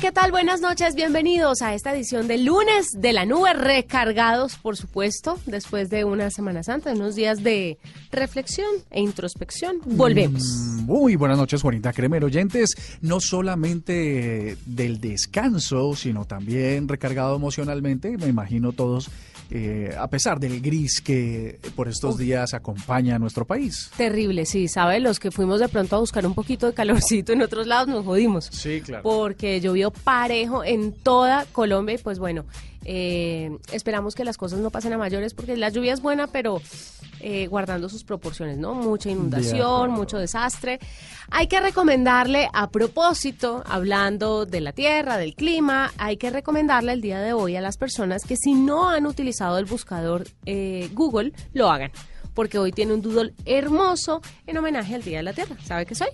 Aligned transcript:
¿Qué 0.00 0.12
tal? 0.12 0.30
Buenas 0.30 0.62
noches, 0.62 0.94
bienvenidos 0.94 1.60
a 1.60 1.74
esta 1.74 1.92
edición 1.92 2.26
del 2.26 2.46
lunes 2.46 2.86
de 2.96 3.12
la 3.12 3.26
nube, 3.26 3.52
recargados, 3.52 4.56
por 4.56 4.78
supuesto, 4.78 5.38
después 5.44 5.90
de 5.90 6.04
una 6.04 6.30
Semana 6.30 6.62
Santa, 6.62 6.92
unos 6.92 7.16
días 7.16 7.42
de 7.42 7.76
reflexión 8.10 8.70
e 8.90 9.00
introspección. 9.00 9.80
Volvemos. 9.84 10.42
Muy 10.90 11.14
buenas 11.14 11.38
noches, 11.38 11.62
Juanita 11.62 11.92
Cremer, 11.92 12.24
oyentes, 12.24 12.74
no 13.00 13.20
solamente 13.20 14.56
del 14.66 15.00
descanso, 15.00 15.94
sino 15.94 16.24
también 16.24 16.88
recargado 16.88 17.36
emocionalmente, 17.36 18.18
me 18.18 18.26
imagino 18.26 18.72
todos 18.72 19.08
eh, 19.52 19.94
a 19.96 20.08
pesar 20.08 20.40
del 20.40 20.60
gris 20.60 21.00
que 21.00 21.60
por 21.76 21.86
estos 21.86 22.18
días 22.18 22.54
acompaña 22.54 23.14
a 23.14 23.18
nuestro 23.20 23.44
país. 23.44 23.88
Terrible, 23.96 24.46
sí, 24.46 24.66
¿sabe? 24.66 24.98
Los 24.98 25.20
que 25.20 25.30
fuimos 25.30 25.60
de 25.60 25.68
pronto 25.68 25.94
a 25.94 26.00
buscar 26.00 26.26
un 26.26 26.34
poquito 26.34 26.66
de 26.66 26.74
calorcito 26.74 27.32
en 27.32 27.42
otros 27.42 27.68
lados 27.68 27.86
nos 27.86 28.04
jodimos. 28.04 28.46
Sí, 28.46 28.80
claro. 28.80 29.04
Porque 29.04 29.60
llovió 29.60 29.92
parejo 29.92 30.64
en 30.64 30.90
toda 30.90 31.46
Colombia 31.52 31.94
y 31.94 31.98
pues 31.98 32.18
bueno, 32.18 32.46
eh, 32.84 33.58
esperamos 33.72 34.14
que 34.14 34.24
las 34.24 34.36
cosas 34.36 34.60
no 34.60 34.70
pasen 34.70 34.92
a 34.92 34.98
mayores 34.98 35.34
porque 35.34 35.56
la 35.56 35.68
lluvia 35.68 35.92
es 35.92 36.00
buena, 36.00 36.26
pero 36.26 36.60
eh, 37.20 37.46
guardando 37.48 37.88
sus 37.90 38.02
proporciones, 38.02 38.56
¿no? 38.56 38.74
Mucha 38.74 39.10
inundación, 39.10 39.90
mucho 39.90 40.18
desastre. 40.18 40.80
Hay 41.30 41.48
que 41.48 41.60
recomendarle, 41.60 42.48
a 42.52 42.70
propósito, 42.70 43.62
hablando 43.66 44.46
de 44.46 44.60
la 44.62 44.72
tierra, 44.72 45.18
del 45.18 45.34
clima, 45.34 45.92
hay 45.98 46.16
que 46.16 46.30
recomendarle 46.30 46.92
el 46.92 47.02
día 47.02 47.20
de 47.20 47.34
hoy 47.34 47.56
a 47.56 47.60
las 47.60 47.76
personas 47.76 48.24
que 48.24 48.36
si 48.36 48.54
no 48.54 48.88
han 48.88 49.06
utilizado 49.06 49.58
el 49.58 49.66
buscador 49.66 50.26
eh, 50.46 50.88
Google, 50.94 51.32
lo 51.52 51.70
hagan. 51.70 51.92
Porque 52.34 52.58
hoy 52.58 52.72
tiene 52.72 52.94
un 52.94 53.02
doodle 53.02 53.34
hermoso 53.44 54.22
en 54.46 54.56
homenaje 54.56 54.94
al 54.94 55.02
Día 55.02 55.18
de 55.18 55.24
la 55.24 55.32
Tierra. 55.34 55.56
¿Sabe 55.62 55.84
qué 55.84 55.94
soy? 55.94 56.08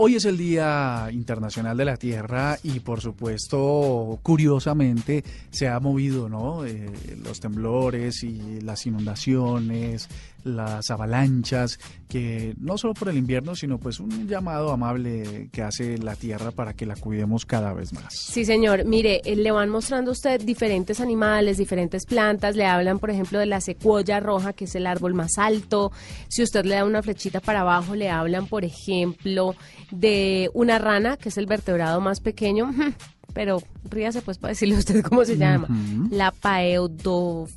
Hoy 0.00 0.14
es 0.14 0.26
el 0.26 0.36
Día 0.36 1.08
Internacional 1.10 1.76
de 1.76 1.84
la 1.84 1.96
Tierra 1.96 2.56
y 2.62 2.78
por 2.78 3.00
supuesto, 3.00 4.20
curiosamente, 4.22 5.24
se 5.50 5.66
ha 5.66 5.80
movido, 5.80 6.28
¿no? 6.28 6.64
Eh, 6.64 6.88
los 7.24 7.40
temblores 7.40 8.22
y 8.22 8.60
las 8.60 8.86
inundaciones, 8.86 10.08
las 10.44 10.90
avalanchas, 10.90 11.78
que 12.08 12.54
no 12.58 12.78
solo 12.78 12.94
por 12.94 13.08
el 13.08 13.16
invierno, 13.16 13.54
sino 13.54 13.78
pues 13.78 14.00
un 14.00 14.26
llamado 14.28 14.70
amable 14.70 15.50
que 15.52 15.62
hace 15.62 15.98
la 15.98 16.16
tierra 16.16 16.50
para 16.50 16.72
que 16.74 16.86
la 16.86 16.96
cuidemos 16.96 17.44
cada 17.44 17.72
vez 17.72 17.92
más. 17.92 18.14
Sí, 18.14 18.44
señor. 18.44 18.84
Mire, 18.84 19.20
eh, 19.24 19.36
le 19.36 19.50
van 19.50 19.68
mostrando 19.68 20.10
a 20.10 20.12
usted 20.12 20.40
diferentes 20.40 21.00
animales, 21.00 21.58
diferentes 21.58 22.06
plantas. 22.06 22.56
Le 22.56 22.64
hablan, 22.66 22.98
por 22.98 23.10
ejemplo, 23.10 23.38
de 23.38 23.46
la 23.46 23.60
secuoya 23.60 24.20
roja, 24.20 24.52
que 24.52 24.64
es 24.64 24.74
el 24.74 24.86
árbol 24.86 25.14
más 25.14 25.38
alto. 25.38 25.92
Si 26.28 26.42
usted 26.42 26.64
le 26.64 26.76
da 26.76 26.84
una 26.84 27.02
flechita 27.02 27.40
para 27.40 27.60
abajo, 27.60 27.94
le 27.94 28.10
hablan, 28.10 28.46
por 28.46 28.64
ejemplo, 28.64 29.54
de 29.90 30.50
una 30.54 30.78
rana, 30.78 31.16
que 31.16 31.28
es 31.28 31.38
el 31.38 31.46
vertebrado 31.46 32.00
más 32.00 32.20
pequeño. 32.20 32.72
Pero 33.34 33.62
ríase 33.84 34.22
pues 34.22 34.38
para 34.38 34.52
decirle 34.52 34.76
a 34.76 34.78
usted 34.78 35.02
cómo 35.02 35.24
se 35.24 35.36
llama. 35.36 35.68
La 36.10 36.30
paeodofrine 36.32 37.48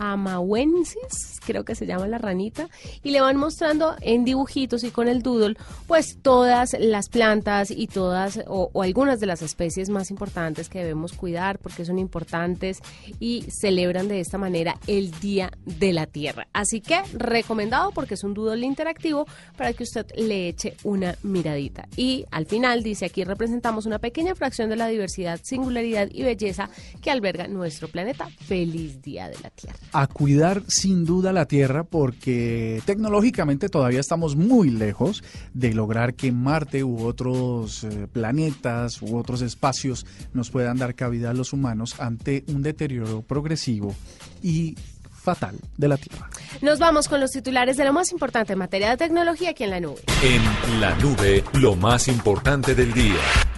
amawensis, 0.00 1.40
creo 1.44 1.64
que 1.64 1.74
se 1.74 1.86
llama 1.86 2.08
la 2.08 2.18
ranita, 2.18 2.68
y 3.02 3.10
le 3.10 3.20
van 3.20 3.36
mostrando 3.36 3.94
en 4.00 4.24
dibujitos 4.24 4.82
y 4.82 4.90
con 4.90 5.08
el 5.08 5.22
doodle, 5.22 5.56
pues 5.86 6.18
todas 6.22 6.74
las 6.78 7.10
plantas 7.10 7.70
y 7.70 7.86
todas 7.86 8.40
o, 8.46 8.70
algunas 8.82 9.20
de 9.20 9.26
las 9.26 9.42
especies 9.42 9.90
más 9.90 10.10
importantes 10.10 10.70
que 10.70 10.78
debemos 10.78 11.12
cuidar 11.12 11.58
porque 11.58 11.84
son 11.84 11.98
importantes 11.98 12.78
y 13.20 13.44
celebran 13.50 14.08
de 14.08 14.20
esta 14.20 14.38
manera 14.38 14.76
el 14.86 15.10
Día 15.20 15.52
de 15.64 15.92
la 15.92 16.06
Tierra. 16.06 16.48
Así 16.54 16.80
que 16.80 17.02
recomendado 17.12 17.90
porque 17.90 18.14
es 18.14 18.24
un 18.24 18.32
doodle 18.32 18.64
interactivo 18.64 19.26
para 19.56 19.74
que 19.74 19.82
usted 19.82 20.06
le 20.16 20.48
eche 20.48 20.76
una 20.82 21.14
miradita. 21.22 21.86
Y 21.94 22.24
al 22.30 22.46
final 22.46 22.82
dice 22.82 23.04
aquí 23.04 23.22
representamos 23.22 23.84
una 23.84 23.98
pequeña 23.98 24.34
fracción 24.34 24.70
de 24.70 24.76
la 24.76 24.88
diversidad, 24.88 25.40
singularidad 25.42 26.08
y 26.10 26.22
belleza 26.22 26.70
que 27.02 27.10
alberga 27.10 27.48
nuestro 27.48 27.88
planeta. 27.88 28.28
Feliz 28.46 29.02
Día 29.02 29.28
de 29.28 29.36
la 29.42 29.50
Tierra 29.50 29.89
a 29.92 30.06
cuidar 30.06 30.62
sin 30.68 31.04
duda 31.04 31.32
la 31.32 31.46
Tierra 31.46 31.84
porque 31.84 32.82
tecnológicamente 32.84 33.68
todavía 33.68 34.00
estamos 34.00 34.36
muy 34.36 34.70
lejos 34.70 35.22
de 35.54 35.74
lograr 35.74 36.14
que 36.14 36.32
Marte 36.32 36.84
u 36.84 37.04
otros 37.04 37.84
eh, 37.84 38.06
planetas 38.12 39.02
u 39.02 39.16
otros 39.16 39.42
espacios 39.42 40.06
nos 40.32 40.50
puedan 40.50 40.78
dar 40.78 40.94
cabida 40.94 41.30
a 41.30 41.34
los 41.34 41.52
humanos 41.52 41.96
ante 41.98 42.44
un 42.48 42.62
deterioro 42.62 43.22
progresivo 43.22 43.94
y 44.42 44.76
fatal 45.10 45.56
de 45.76 45.88
la 45.88 45.96
Tierra. 45.96 46.28
Nos 46.62 46.78
vamos 46.78 47.08
con 47.08 47.20
los 47.20 47.30
titulares 47.30 47.76
de 47.76 47.84
lo 47.84 47.92
más 47.92 48.10
importante 48.10 48.54
en 48.54 48.58
materia 48.58 48.90
de 48.90 48.96
tecnología 48.96 49.50
aquí 49.50 49.64
en 49.64 49.70
la 49.70 49.80
nube. 49.80 50.00
En 50.22 50.80
la 50.80 50.94
nube, 50.96 51.44
lo 51.54 51.76
más 51.76 52.08
importante 52.08 52.74
del 52.74 52.92
día. 52.92 53.49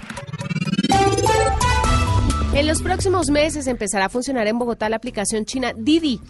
En 2.54 2.66
los 2.66 2.82
próximos 2.82 3.30
meses 3.30 3.66
empezará 3.66 4.04
a 4.04 4.08
funcionar 4.10 4.46
en 4.46 4.58
Bogotá 4.58 4.90
la 4.90 4.96
aplicación 4.96 5.46
china 5.46 5.72
Didi 5.74 6.20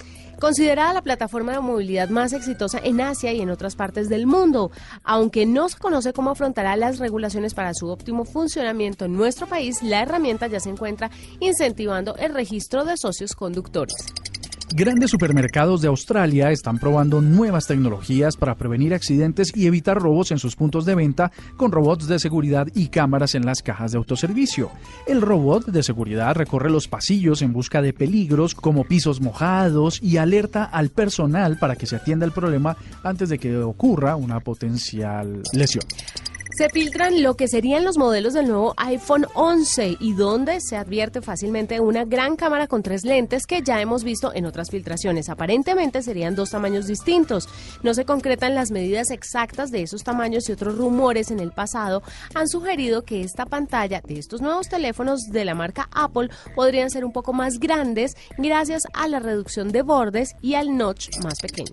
considerada 0.42 0.92
la 0.92 1.02
plataforma 1.02 1.52
de 1.52 1.60
movilidad 1.60 2.08
más 2.08 2.32
exitosa 2.32 2.80
en 2.82 3.00
Asia 3.00 3.32
y 3.32 3.40
en 3.40 3.50
otras 3.50 3.76
partes 3.76 4.08
del 4.08 4.26
mundo. 4.26 4.72
Aunque 5.04 5.46
no 5.46 5.68
se 5.68 5.78
conoce 5.78 6.12
cómo 6.12 6.30
afrontará 6.30 6.74
las 6.74 6.98
regulaciones 6.98 7.54
para 7.54 7.74
su 7.74 7.86
óptimo 7.88 8.24
funcionamiento 8.24 9.04
en 9.04 9.16
nuestro 9.16 9.46
país, 9.46 9.82
la 9.84 10.02
herramienta 10.02 10.48
ya 10.48 10.58
se 10.58 10.70
encuentra 10.70 11.12
incentivando 11.38 12.16
el 12.16 12.34
registro 12.34 12.84
de 12.84 12.96
socios 12.96 13.34
conductores. 13.36 13.94
Grandes 14.74 15.10
supermercados 15.10 15.82
de 15.82 15.88
Australia 15.88 16.50
están 16.50 16.78
probando 16.78 17.20
nuevas 17.20 17.66
tecnologías 17.66 18.38
para 18.38 18.54
prevenir 18.54 18.94
accidentes 18.94 19.52
y 19.54 19.66
evitar 19.66 20.00
robos 20.00 20.30
en 20.30 20.38
sus 20.38 20.56
puntos 20.56 20.86
de 20.86 20.94
venta 20.94 21.30
con 21.58 21.72
robots 21.72 22.06
de 22.06 22.18
seguridad 22.18 22.66
y 22.74 22.88
cámaras 22.88 23.34
en 23.34 23.44
las 23.44 23.60
cajas 23.62 23.92
de 23.92 23.98
autoservicio. 23.98 24.70
El 25.06 25.20
robot 25.20 25.66
de 25.66 25.82
seguridad 25.82 26.34
recorre 26.36 26.70
los 26.70 26.88
pasillos 26.88 27.42
en 27.42 27.52
busca 27.52 27.82
de 27.82 27.92
peligros 27.92 28.54
como 28.54 28.84
pisos 28.84 29.20
mojados 29.20 30.02
y 30.02 30.16
alerta 30.16 30.64
al 30.64 30.88
personal 30.88 31.58
para 31.58 31.76
que 31.76 31.86
se 31.86 31.96
atienda 31.96 32.24
el 32.24 32.32
problema 32.32 32.76
antes 33.02 33.28
de 33.28 33.38
que 33.38 33.58
ocurra 33.58 34.16
una 34.16 34.40
potencial 34.40 35.42
lesión 35.52 35.84
se 36.54 36.68
filtran 36.68 37.22
lo 37.22 37.34
que 37.34 37.48
serían 37.48 37.84
los 37.84 37.96
modelos 37.96 38.34
del 38.34 38.48
nuevo 38.48 38.74
iPhone 38.76 39.26
11 39.34 39.96
y 40.00 40.12
donde 40.12 40.60
se 40.60 40.76
advierte 40.76 41.22
fácilmente 41.22 41.80
una 41.80 42.04
gran 42.04 42.36
cámara 42.36 42.66
con 42.66 42.82
tres 42.82 43.04
lentes 43.04 43.46
que 43.46 43.62
ya 43.62 43.80
hemos 43.80 44.04
visto 44.04 44.32
en 44.34 44.44
otras 44.44 44.70
filtraciones. 44.70 45.28
Aparentemente 45.28 46.02
serían 46.02 46.34
dos 46.34 46.50
tamaños 46.50 46.86
distintos. 46.86 47.48
No 47.82 47.94
se 47.94 48.04
concretan 48.04 48.54
las 48.54 48.70
medidas 48.70 49.10
exactas 49.10 49.70
de 49.70 49.82
esos 49.82 50.04
tamaños 50.04 50.48
y 50.48 50.52
otros 50.52 50.76
rumores 50.76 51.30
en 51.30 51.40
el 51.40 51.52
pasado 51.52 52.02
han 52.34 52.48
sugerido 52.48 53.02
que 53.02 53.22
esta 53.22 53.46
pantalla 53.46 54.02
de 54.06 54.18
estos 54.18 54.42
nuevos 54.42 54.68
teléfonos 54.68 55.22
de 55.30 55.44
la 55.44 55.54
marca 55.54 55.88
Apple 55.92 56.28
podrían 56.54 56.90
ser 56.90 57.04
un 57.04 57.12
poco 57.12 57.32
más 57.32 57.58
grandes 57.58 58.14
gracias 58.36 58.82
a 58.92 59.08
la 59.08 59.20
reducción 59.20 59.72
de 59.72 59.82
bordes 59.82 60.34
y 60.42 60.54
al 60.54 60.76
notch 60.76 61.08
más 61.22 61.40
pequeño. 61.40 61.72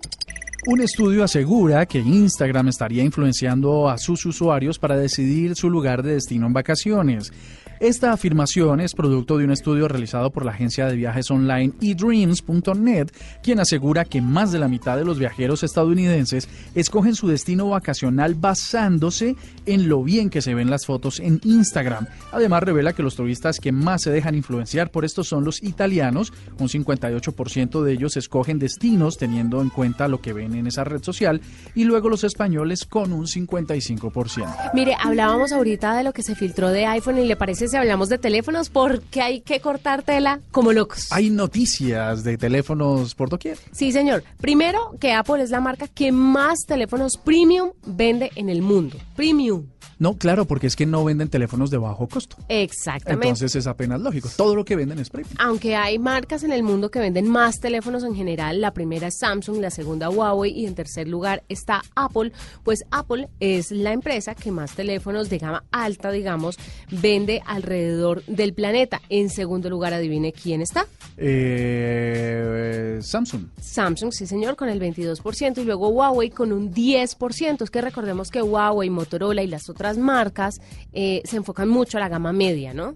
Un 0.66 0.82
estudio 0.82 1.24
asegura 1.24 1.86
que 1.86 2.00
Instagram 2.00 2.68
estaría 2.68 3.02
influenciando 3.02 3.88
a 3.88 3.96
sus 3.96 4.26
usuarios 4.26 4.78
para 4.78 4.94
decidir 4.94 5.56
su 5.56 5.70
lugar 5.70 6.02
de 6.02 6.14
destino 6.14 6.46
en 6.46 6.52
vacaciones. 6.52 7.32
Esta 7.80 8.12
afirmación 8.12 8.82
es 8.82 8.92
producto 8.92 9.38
de 9.38 9.46
un 9.46 9.52
estudio 9.52 9.88
realizado 9.88 10.28
por 10.28 10.44
la 10.44 10.52
agencia 10.52 10.84
de 10.84 10.96
viajes 10.96 11.30
online 11.30 11.72
eDreams.net, 11.80 13.08
quien 13.42 13.58
asegura 13.58 14.04
que 14.04 14.20
más 14.20 14.52
de 14.52 14.58
la 14.58 14.68
mitad 14.68 14.98
de 14.98 15.06
los 15.06 15.18
viajeros 15.18 15.62
estadounidenses 15.62 16.46
escogen 16.74 17.14
su 17.14 17.26
destino 17.26 17.70
vacacional 17.70 18.34
basándose 18.34 19.34
en 19.64 19.88
lo 19.88 20.04
bien 20.04 20.28
que 20.28 20.42
se 20.42 20.52
ven 20.52 20.68
las 20.68 20.84
fotos 20.84 21.20
en 21.20 21.40
Instagram. 21.42 22.06
Además, 22.32 22.64
revela 22.64 22.92
que 22.92 23.02
los 23.02 23.16
turistas 23.16 23.58
que 23.58 23.72
más 23.72 24.02
se 24.02 24.10
dejan 24.10 24.34
influenciar 24.34 24.90
por 24.90 25.06
esto 25.06 25.24
son 25.24 25.46
los 25.46 25.62
italianos, 25.62 26.34
un 26.58 26.68
58% 26.68 27.82
de 27.82 27.92
ellos 27.94 28.18
escogen 28.18 28.58
destinos 28.58 29.16
teniendo 29.16 29.62
en 29.62 29.70
cuenta 29.70 30.06
lo 30.06 30.20
que 30.20 30.34
ven 30.34 30.54
en 30.54 30.66
esa 30.66 30.84
red 30.84 31.02
social, 31.02 31.40
y 31.74 31.84
luego 31.84 32.10
los 32.10 32.24
españoles 32.24 32.84
con 32.84 33.14
un 33.14 33.24
55%. 33.24 34.72
Mire, 34.74 34.94
hablábamos 35.02 35.52
ahorita 35.52 35.96
de 35.96 36.04
lo 36.04 36.12
que 36.12 36.22
se 36.22 36.34
filtró 36.34 36.68
de 36.68 36.84
iPhone 36.84 37.16
y 37.16 37.24
le 37.24 37.36
parece 37.36 37.69
si 37.70 37.76
hablamos 37.76 38.08
de 38.08 38.18
teléfonos? 38.18 38.68
Porque 38.68 39.22
hay 39.22 39.40
que 39.40 39.60
cortar 39.60 40.02
tela 40.02 40.40
como 40.50 40.72
locos. 40.72 41.10
Hay 41.10 41.30
noticias 41.30 42.24
de 42.24 42.36
teléfonos 42.36 43.14
por 43.14 43.28
doquier. 43.28 43.58
Sí, 43.72 43.92
señor. 43.92 44.24
Primero, 44.40 44.96
que 45.00 45.12
Apple 45.12 45.42
es 45.42 45.50
la 45.50 45.60
marca 45.60 45.88
que 45.88 46.12
más 46.12 46.66
teléfonos 46.66 47.16
premium 47.16 47.70
vende 47.86 48.30
en 48.34 48.48
el 48.48 48.62
mundo. 48.62 48.98
Premium. 49.16 49.66
No, 50.00 50.16
claro, 50.16 50.46
porque 50.46 50.66
es 50.66 50.76
que 50.76 50.86
no 50.86 51.04
venden 51.04 51.28
teléfonos 51.28 51.70
de 51.70 51.76
bajo 51.76 52.08
costo. 52.08 52.36
Exactamente. 52.48 53.26
Entonces 53.28 53.54
es 53.54 53.66
apenas 53.66 54.00
lógico. 54.00 54.30
Todo 54.34 54.56
lo 54.56 54.64
que 54.64 54.74
venden 54.74 54.98
es 54.98 55.10
premium. 55.10 55.34
Aunque 55.38 55.76
hay 55.76 55.98
marcas 55.98 56.42
en 56.42 56.52
el 56.52 56.62
mundo 56.62 56.90
que 56.90 57.00
venden 57.00 57.28
más 57.28 57.60
teléfonos 57.60 58.02
en 58.02 58.14
general, 58.14 58.62
la 58.62 58.72
primera 58.72 59.08
es 59.08 59.18
Samsung, 59.18 59.58
la 59.58 59.68
segunda 59.68 60.08
Huawei 60.08 60.52
y 60.52 60.64
en 60.64 60.74
tercer 60.74 61.06
lugar 61.06 61.42
está 61.50 61.82
Apple, 61.96 62.32
pues 62.64 62.82
Apple 62.90 63.28
es 63.40 63.72
la 63.72 63.92
empresa 63.92 64.34
que 64.34 64.50
más 64.50 64.72
teléfonos 64.72 65.28
de 65.28 65.36
gama 65.36 65.64
alta, 65.70 66.10
digamos, 66.10 66.56
vende 66.90 67.42
alrededor 67.60 68.24
del 68.26 68.54
planeta. 68.54 69.00
En 69.08 69.30
segundo 69.30 69.70
lugar, 69.70 69.94
adivine 69.94 70.32
quién 70.32 70.62
está. 70.62 70.86
Eh, 71.16 72.98
Samsung. 73.02 73.46
Samsung, 73.60 74.12
sí 74.12 74.26
señor, 74.26 74.56
con 74.56 74.68
el 74.68 74.80
22% 74.80 75.58
y 75.58 75.64
luego 75.64 75.88
Huawei 75.88 76.30
con 76.30 76.52
un 76.52 76.72
10%. 76.72 77.62
Es 77.62 77.70
que 77.70 77.80
recordemos 77.80 78.30
que 78.30 78.42
Huawei, 78.42 78.90
Motorola 78.90 79.42
y 79.42 79.46
las 79.46 79.68
otras 79.68 79.98
marcas 79.98 80.60
eh, 80.92 81.22
se 81.24 81.36
enfocan 81.36 81.68
mucho 81.68 81.98
a 81.98 82.00
la 82.00 82.08
gama 82.08 82.32
media, 82.32 82.74
¿no? 82.74 82.94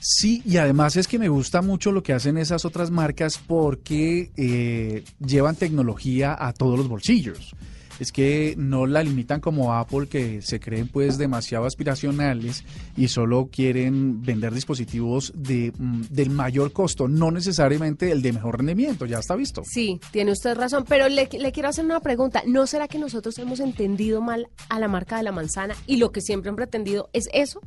Sí, 0.00 0.42
y 0.44 0.58
además 0.58 0.96
es 0.96 1.08
que 1.08 1.18
me 1.18 1.30
gusta 1.30 1.62
mucho 1.62 1.90
lo 1.90 2.02
que 2.02 2.12
hacen 2.12 2.36
esas 2.36 2.66
otras 2.66 2.90
marcas 2.90 3.38
porque 3.38 4.30
eh, 4.36 5.02
llevan 5.18 5.56
tecnología 5.56 6.36
a 6.38 6.52
todos 6.52 6.76
los 6.78 6.88
bolsillos 6.88 7.54
es 7.98 8.12
que 8.12 8.54
no 8.56 8.86
la 8.86 9.02
limitan 9.02 9.40
como 9.40 9.74
Apple, 9.74 10.08
que 10.08 10.42
se 10.42 10.60
creen 10.60 10.88
pues 10.88 11.18
demasiado 11.18 11.66
aspiracionales 11.66 12.64
y 12.96 13.08
solo 13.08 13.48
quieren 13.50 14.22
vender 14.22 14.54
dispositivos 14.54 15.32
de, 15.34 15.72
mm, 15.76 16.02
del 16.10 16.30
mayor 16.30 16.72
costo, 16.72 17.08
no 17.08 17.30
necesariamente 17.30 18.10
el 18.10 18.22
de 18.22 18.32
mejor 18.32 18.58
rendimiento, 18.58 19.06
ya 19.06 19.18
está 19.18 19.36
visto. 19.36 19.62
Sí, 19.64 20.00
tiene 20.10 20.32
usted 20.32 20.56
razón, 20.56 20.84
pero 20.88 21.08
le, 21.08 21.28
le 21.30 21.52
quiero 21.52 21.68
hacer 21.68 21.84
una 21.84 22.00
pregunta. 22.00 22.42
¿No 22.46 22.66
será 22.66 22.88
que 22.88 22.98
nosotros 22.98 23.38
hemos 23.38 23.60
entendido 23.60 24.20
mal 24.20 24.48
a 24.68 24.78
la 24.78 24.88
marca 24.88 25.16
de 25.16 25.22
la 25.22 25.32
manzana 25.32 25.74
y 25.86 25.96
lo 25.96 26.12
que 26.12 26.20
siempre 26.20 26.50
han 26.50 26.56
pretendido 26.56 27.08
es 27.12 27.28
eso? 27.32 27.60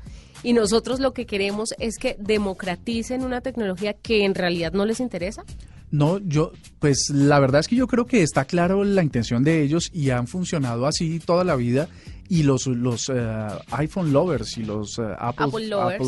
Y 0.44 0.54
nosotros 0.54 1.00
lo 1.00 1.14
que 1.14 1.26
queremos 1.26 1.74
es 1.80 1.98
que 1.98 2.16
democraticen 2.20 3.24
una 3.24 3.42
tecnología 3.42 3.94
que 3.94 4.24
en 4.24 4.36
realidad 4.36 4.74
no 4.74 4.86
les 4.86 5.00
interesa. 5.00 5.44
No, 5.89 6.19
yo, 6.19 6.51
pues 6.80 7.10
la 7.10 7.39
verdad 7.39 7.62
es 7.62 7.68
que 7.68 7.78
yo 7.78 7.88
creo 7.88 8.06
que 8.06 8.22
está 8.22 8.45
claro 8.45 8.84
la 8.84 9.04
intención 9.04 9.44
de 9.44 9.62
ellos 9.62 9.89
y 9.94 10.10
han 10.10 10.28
funcionado 10.28 10.86
así 10.86 11.19
toda 11.19 11.45
la 11.45 11.56
vida 11.56 11.88
y 12.30 12.44
los, 12.44 12.68
los 12.68 13.10
eh, 13.10 13.48
iPhone 13.72 14.12
lovers 14.12 14.57
y 14.57 14.63
los 14.63 15.00
eh, 15.00 15.04
Apple, 15.18 15.68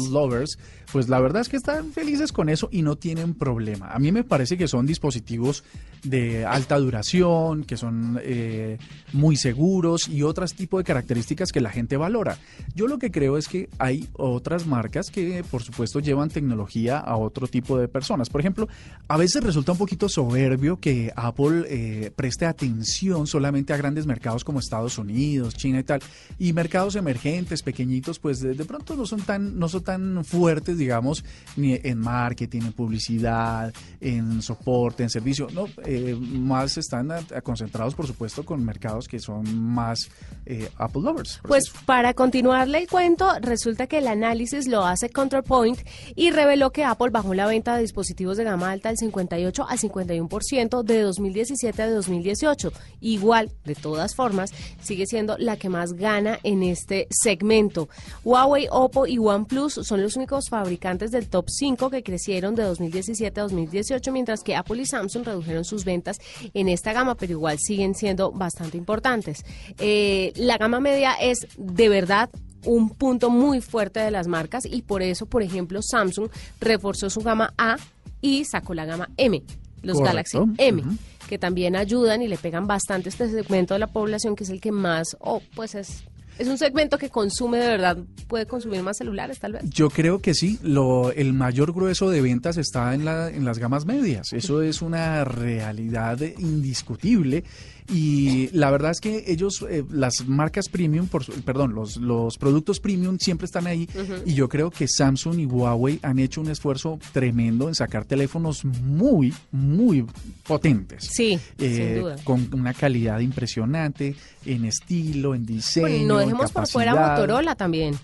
lovers. 0.09 0.57
Pues 0.91 1.09
la 1.09 1.19
verdad 1.19 1.41
es 1.41 1.49
que 1.49 1.57
están 1.57 1.91
felices 1.91 2.31
con 2.31 2.49
eso 2.49 2.69
y 2.71 2.81
no 2.81 2.95
tienen 2.95 3.33
problema. 3.33 3.89
A 3.91 3.99
mí 3.99 4.11
me 4.11 4.23
parece 4.23 4.57
que 4.57 4.67
son 4.67 4.85
dispositivos 4.85 5.63
de 6.03 6.45
alta 6.45 6.77
duración, 6.77 7.63
que 7.63 7.77
son 7.77 8.19
eh, 8.23 8.77
muy 9.13 9.35
seguros 9.35 10.07
y 10.07 10.23
otros 10.23 10.53
tipos 10.53 10.79
de 10.79 10.83
características 10.85 11.51
que 11.51 11.61
la 11.61 11.69
gente 11.69 11.97
valora. 11.97 12.37
Yo 12.75 12.87
lo 12.87 12.99
que 12.99 13.11
creo 13.11 13.37
es 13.37 13.47
que 13.47 13.69
hay 13.77 14.07
otras 14.13 14.65
marcas 14.65 15.11
que 15.11 15.43
por 15.49 15.61
supuesto 15.61 15.99
llevan 15.99 16.29
tecnología 16.29 16.97
a 16.97 17.17
otro 17.17 17.47
tipo 17.47 17.77
de 17.77 17.87
personas. 17.87 18.29
Por 18.29 18.41
ejemplo, 18.41 18.67
a 19.07 19.17
veces 19.17 19.43
resulta 19.43 19.73
un 19.73 19.77
poquito 19.77 20.09
soberbio 20.09 20.77
que 20.77 21.11
Apple 21.15 22.11
preste 22.15 22.45
atención 22.45 23.27
solamente 23.27 23.73
a 23.73 23.77
grandes 23.77 24.05
mercados 24.05 24.43
como 24.43 24.59
Estados 24.59 24.97
Unidos, 24.97 25.55
China 25.55 25.79
y 25.79 25.83
tal 25.83 26.01
y 26.37 26.53
mercados 26.53 26.95
emergentes, 26.95 27.61
pequeñitos, 27.61 28.19
pues 28.19 28.39
de, 28.39 28.55
pronto 28.65 28.95
no 28.95 29.05
son 29.05 29.21
tan 29.21 29.59
no 29.59 29.67
son 29.67 29.83
tan 29.83 30.25
fuertes, 30.25 30.77
digamos, 30.79 31.23
ni 31.55 31.79
en 31.83 31.99
marketing, 31.99 32.61
en 32.61 32.73
publicidad, 32.73 33.73
en 34.01 34.41
soporte, 34.41 35.03
en 35.03 35.09
servicio, 35.09 35.47
no, 35.53 35.67
eh, 35.85 36.15
más 36.19 36.77
están 36.77 37.09
concentrados, 37.43 37.93
por 37.93 38.07
supuesto, 38.07 38.43
con 38.43 38.63
mercados 38.63 39.07
que 39.07 39.19
son 39.19 39.43
más 39.59 40.09
eh, 40.45 40.69
Apple 40.77 41.01
lovers. 41.03 41.39
Pues 41.47 41.65
para 41.85 42.13
continuarle 42.13 42.79
el 42.79 42.87
cuento, 42.87 43.31
resulta 43.41 43.87
que 43.87 43.99
el 43.99 44.07
análisis 44.07 44.67
lo 44.67 44.85
hace 44.85 45.09
ControlPoint 45.09 45.79
y 46.15 46.31
reveló 46.31 46.71
que 46.71 46.83
Apple 46.83 47.09
bajó 47.11 47.33
la 47.33 47.45
venta 47.45 47.75
de 47.75 47.81
dispositivos 47.81 48.37
de 48.37 48.43
gama 48.45 48.71
alta 48.71 48.89
del 48.89 48.97
58 48.97 49.67
al 49.67 49.77
51% 49.77 50.83
de 50.83 51.01
2017 51.01 51.81
a 51.81 51.91
2018. 51.91 52.71
Igual, 53.01 53.51
de 53.65 53.75
todas 53.75 54.15
formas, 54.15 54.51
sigue 54.81 55.05
siendo 55.05 55.37
la 55.37 55.57
que 55.57 55.69
más 55.69 55.93
gana 55.93 56.39
en 56.43 56.63
este 56.63 57.07
segmento. 57.11 57.89
Huawei, 58.23 58.67
Oppo 58.71 59.05
y 59.05 59.17
OnePlus 59.17 59.73
son 59.83 60.01
los 60.01 60.15
únicos 60.15 60.45
fabricantes 60.49 60.68
del 60.77 61.27
top 61.27 61.49
5 61.49 61.89
que 61.89 62.03
crecieron 62.03 62.55
de 62.55 62.63
2017 62.63 63.39
a 63.39 63.43
2018, 63.43 64.11
mientras 64.11 64.43
que 64.43 64.55
Apple 64.55 64.81
y 64.81 64.85
Samsung 64.85 65.25
redujeron 65.25 65.65
sus 65.65 65.85
ventas 65.85 66.17
en 66.53 66.69
esta 66.69 66.93
gama, 66.93 67.15
pero 67.15 67.31
igual 67.33 67.57
siguen 67.59 67.95
siendo 67.95 68.31
bastante 68.31 68.77
importantes. 68.77 69.45
Eh, 69.79 70.31
la 70.35 70.57
gama 70.57 70.79
media 70.79 71.13
es 71.13 71.47
de 71.57 71.89
verdad 71.89 72.29
un 72.65 72.89
punto 72.89 73.29
muy 73.29 73.61
fuerte 73.61 73.99
de 73.99 74.11
las 74.11 74.27
marcas 74.27 74.65
y 74.65 74.81
por 74.81 75.01
eso, 75.01 75.25
por 75.25 75.41
ejemplo, 75.43 75.81
Samsung 75.81 76.29
reforzó 76.59 77.09
su 77.09 77.21
gama 77.21 77.53
A 77.57 77.77
y 78.21 78.43
sacó 78.45 78.73
la 78.73 78.85
gama 78.85 79.09
M, 79.17 79.41
los 79.81 79.99
Galaxy 79.99 80.37
M 80.57 80.83
que 81.29 81.37
también 81.37 81.75
ayudan 81.75 82.23
y 82.23 82.27
le 82.27 82.37
pegan 82.37 82.65
bastante 82.65 83.09
este 83.09 83.29
segmento 83.29 83.75
de 83.75 83.79
la 83.79 83.85
población 83.85 84.35
que 84.35 84.43
es 84.43 84.49
el 84.49 84.59
que 84.59 84.71
más, 84.71 85.15
o 85.19 85.43
pues 85.53 85.75
es 85.75 86.03
es 86.39 86.47
un 86.47 86.57
segmento 86.57 86.97
que 86.97 87.09
consume 87.09 87.57
de 87.59 87.67
verdad, 87.67 87.97
puede 88.27 88.45
consumir 88.45 88.81
más 88.81 88.97
celulares 88.97 89.39
tal 89.39 89.53
vez. 89.53 89.63
Yo 89.69 89.89
creo 89.89 90.19
que 90.19 90.33
sí, 90.33 90.57
lo, 90.63 91.11
el 91.11 91.33
mayor 91.33 91.73
grueso 91.73 92.09
de 92.09 92.21
ventas 92.21 92.57
está 92.57 92.93
en, 92.95 93.05
la, 93.05 93.29
en 93.29 93.45
las 93.45 93.59
gamas 93.59 93.85
medias, 93.85 94.31
eso 94.33 94.61
es 94.61 94.81
una 94.81 95.25
realidad 95.25 96.19
indiscutible 96.21 97.43
y 97.91 98.49
la 98.53 98.69
verdad 98.71 98.91
es 98.91 98.99
que 98.99 99.23
ellos, 99.27 99.65
eh, 99.69 99.83
las 99.91 100.27
marcas 100.27 100.69
premium, 100.69 101.07
por, 101.07 101.25
perdón, 101.43 101.73
los, 101.73 101.97
los 101.97 102.37
productos 102.37 102.79
premium 102.79 103.17
siempre 103.19 103.45
están 103.45 103.67
ahí 103.67 103.87
y 104.25 104.33
yo 104.33 104.47
creo 104.47 104.69
que 104.69 104.87
Samsung 104.87 105.39
y 105.39 105.45
Huawei 105.45 105.99
han 106.03 106.19
hecho 106.19 106.41
un 106.41 106.49
esfuerzo 106.49 106.99
tremendo 107.11 107.67
en 107.67 107.75
sacar 107.75 108.05
teléfonos 108.05 108.63
muy, 108.65 109.33
muy 109.51 110.05
potentes. 110.45 111.07
Sí, 111.11 111.39
sin 111.57 111.67
eh, 111.67 111.99
duda. 111.99 112.15
Con 112.23 112.49
una 112.53 112.73
calidad 112.73 113.19
impresionante 113.19 114.15
en 114.45 114.65
estilo, 114.65 115.33
en 115.33 115.45
diseño. 115.45 115.87
Bueno, 115.87 116.07
no 116.07 116.17
dejemos 116.19 116.51
por 116.51 116.67
fuera 116.67 116.95
Motorola 116.95 117.55
también 117.55 117.95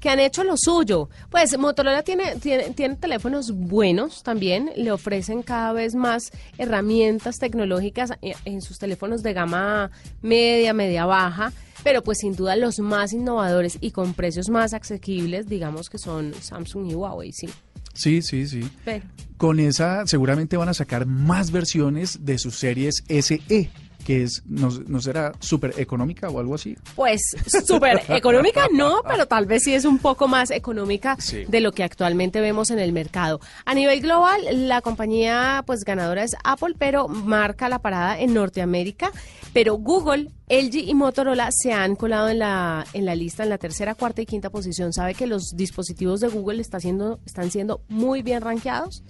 que 0.00 0.10
han 0.10 0.20
hecho 0.20 0.44
lo 0.44 0.56
suyo. 0.56 1.08
Pues 1.30 1.56
Motorola 1.58 2.02
tiene, 2.02 2.36
tiene, 2.36 2.70
tiene, 2.70 2.96
teléfonos 2.96 3.52
buenos 3.52 4.22
también, 4.22 4.70
le 4.76 4.92
ofrecen 4.92 5.42
cada 5.42 5.72
vez 5.72 5.94
más 5.94 6.30
herramientas 6.58 7.38
tecnológicas 7.38 8.12
en 8.22 8.62
sus 8.62 8.78
teléfonos 8.78 9.22
de 9.22 9.32
gama 9.32 9.90
media, 10.22 10.72
media 10.72 11.06
baja, 11.06 11.52
pero 11.82 12.02
pues 12.02 12.18
sin 12.18 12.34
duda 12.34 12.56
los 12.56 12.78
más 12.78 13.12
innovadores 13.12 13.78
y 13.80 13.90
con 13.90 14.14
precios 14.14 14.48
más 14.48 14.74
asequibles, 14.74 15.46
digamos 15.46 15.88
que 15.88 15.98
son 15.98 16.34
Samsung 16.34 16.90
y 16.90 16.94
Huawei, 16.94 17.32
sí. 17.32 17.48
Sí, 17.94 18.20
sí, 18.20 18.46
sí. 18.46 18.68
Pero. 18.84 19.04
Con 19.38 19.58
esa 19.58 20.06
seguramente 20.06 20.56
van 20.56 20.68
a 20.68 20.74
sacar 20.74 21.06
más 21.06 21.50
versiones 21.50 22.24
de 22.24 22.38
sus 22.38 22.58
series 22.58 23.02
SE 23.08 23.70
que 24.06 24.22
es, 24.22 24.44
no, 24.46 24.68
no 24.86 25.00
será 25.00 25.32
súper 25.40 25.74
económica 25.80 26.28
o 26.28 26.38
algo 26.38 26.54
así. 26.54 26.76
Pues 26.94 27.20
súper 27.66 28.00
económica 28.08 28.68
no, 28.72 29.00
pero 29.08 29.26
tal 29.26 29.46
vez 29.46 29.64
sí 29.64 29.74
es 29.74 29.84
un 29.84 29.98
poco 29.98 30.28
más 30.28 30.52
económica 30.52 31.16
Sí. 31.18 31.44
de 31.48 31.60
lo 31.60 31.72
que 31.72 31.82
actualmente 31.82 32.40
vemos 32.40 32.70
en 32.70 32.78
el 32.78 32.92
mercado. 32.92 33.40
A 33.64 33.74
nivel 33.74 34.00
global, 34.00 34.40
la 34.68 34.80
compañía 34.80 35.64
pues 35.66 35.80
ganadora 35.84 36.22
es 36.22 36.36
Apple, 36.44 36.76
pero 36.78 37.08
marca 37.08 37.68
la 37.68 37.80
parada 37.80 38.20
en 38.20 38.32
Norteamérica, 38.32 39.10
pero 39.52 39.74
Google, 39.74 40.30
LG 40.48 40.76
y 40.88 40.94
Motorola 40.94 41.48
se 41.50 41.72
han 41.72 41.96
colado 41.96 42.28
en 42.28 42.38
la 42.38 42.86
en 42.92 43.06
la 43.06 43.16
lista 43.16 43.42
en 43.42 43.48
la 43.48 43.58
tercera, 43.58 43.96
cuarta 43.96 44.22
y 44.22 44.26
quinta 44.26 44.50
posición. 44.50 44.92
¿Sabe 44.92 45.14
que 45.14 45.26
los 45.26 45.56
dispositivos 45.56 46.20
de 46.20 46.28
Google 46.28 46.60
está 46.62 46.78
siendo, 46.78 47.18
están 47.26 47.50
siendo 47.50 47.80
muy 47.88 48.22
bien 48.22 48.40
rankeados? 48.40 49.02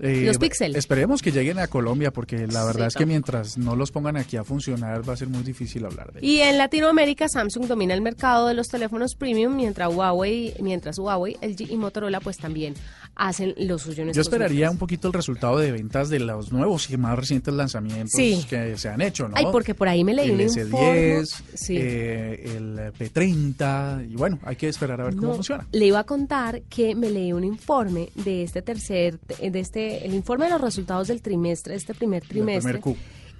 Eh, 0.00 0.24
Los 0.26 0.38
Pixel. 0.38 0.76
Esperemos 0.76 1.20
que 1.22 1.30
lleguen 1.32 1.58
a 1.58 1.66
Colombia 1.68 2.10
porque 2.10 2.46
la 2.46 2.64
verdad 2.64 2.86
Sí, 2.86 2.88
es 2.88 2.96
que 2.96 3.06
mientras 3.06 3.58
no 3.58 3.76
los 3.76 3.90
pongan 3.92 4.16
aquí 4.16 4.36
a 4.36 4.44
funcionar 4.44 5.08
va 5.08 5.12
a 5.12 5.16
ser 5.16 5.28
muy 5.28 5.42
difícil 5.42 5.84
hablar 5.84 6.12
de 6.12 6.20
ellos. 6.20 6.30
Y 6.30 6.40
en 6.40 6.56
Latinoamérica, 6.58 7.28
Samsung 7.28 7.66
domina 7.66 7.92
el 7.94 8.00
mercado 8.00 8.48
de 8.48 8.54
los 8.54 8.68
teléfonos 8.68 9.14
premium, 9.14 9.54
mientras 9.56 9.94
Huawei, 9.94 10.54
mientras 10.60 10.98
Huawei, 10.98 11.36
LG 11.42 11.70
y 11.70 11.76
Motorola 11.76 12.20
pues 12.20 12.38
también 12.38 12.74
hacen 13.16 13.54
lo 13.58 13.78
suyo 13.78 14.02
en 14.04 14.12
Yo 14.12 14.22
esperaría 14.22 14.70
un 14.70 14.78
poquito 14.78 15.08
el 15.08 15.12
resultado 15.14 15.58
de 15.58 15.72
ventas 15.72 16.08
de 16.08 16.20
los 16.20 16.52
nuevos 16.52 16.88
y 16.90 16.96
más 16.96 17.18
recientes 17.18 17.52
lanzamientos 17.52 18.12
Sí. 18.14 18.44
que 18.48 18.78
se 18.78 18.88
han 18.88 19.02
hecho, 19.02 19.28
¿no? 19.28 19.34
Ay, 19.36 19.46
porque 19.52 19.74
por 19.74 19.88
ahí 19.88 20.04
me 20.04 20.14
leí 20.14 20.26
el 20.30 20.34
un 20.36 20.40
informe. 20.40 21.20
S10, 21.20 21.42
Sí. 21.54 21.76
eh, 21.78 22.52
el 22.56 22.92
P30 22.98 24.10
y 24.10 24.16
bueno, 24.16 24.38
hay 24.44 24.56
que 24.56 24.68
esperar 24.68 25.00
a 25.00 25.04
ver 25.04 25.14
cómo 25.16 25.28
No, 25.28 25.34
funciona. 25.34 25.66
Le 25.72 25.86
iba 25.86 25.98
a 25.98 26.04
contar 26.04 26.62
que 26.70 26.94
me 26.94 27.10
leí 27.10 27.32
un 27.32 27.44
informe 27.44 28.08
de 28.14 28.42
este 28.44 28.62
tercer, 28.62 29.18
de 29.20 29.60
este, 29.60 29.89
el 29.98 30.14
informe 30.14 30.46
de 30.46 30.52
los 30.52 30.60
resultados 30.60 31.08
del 31.08 31.22
trimestre, 31.22 31.74
este 31.74 31.94
primer 31.94 32.22
trimestre. 32.22 32.80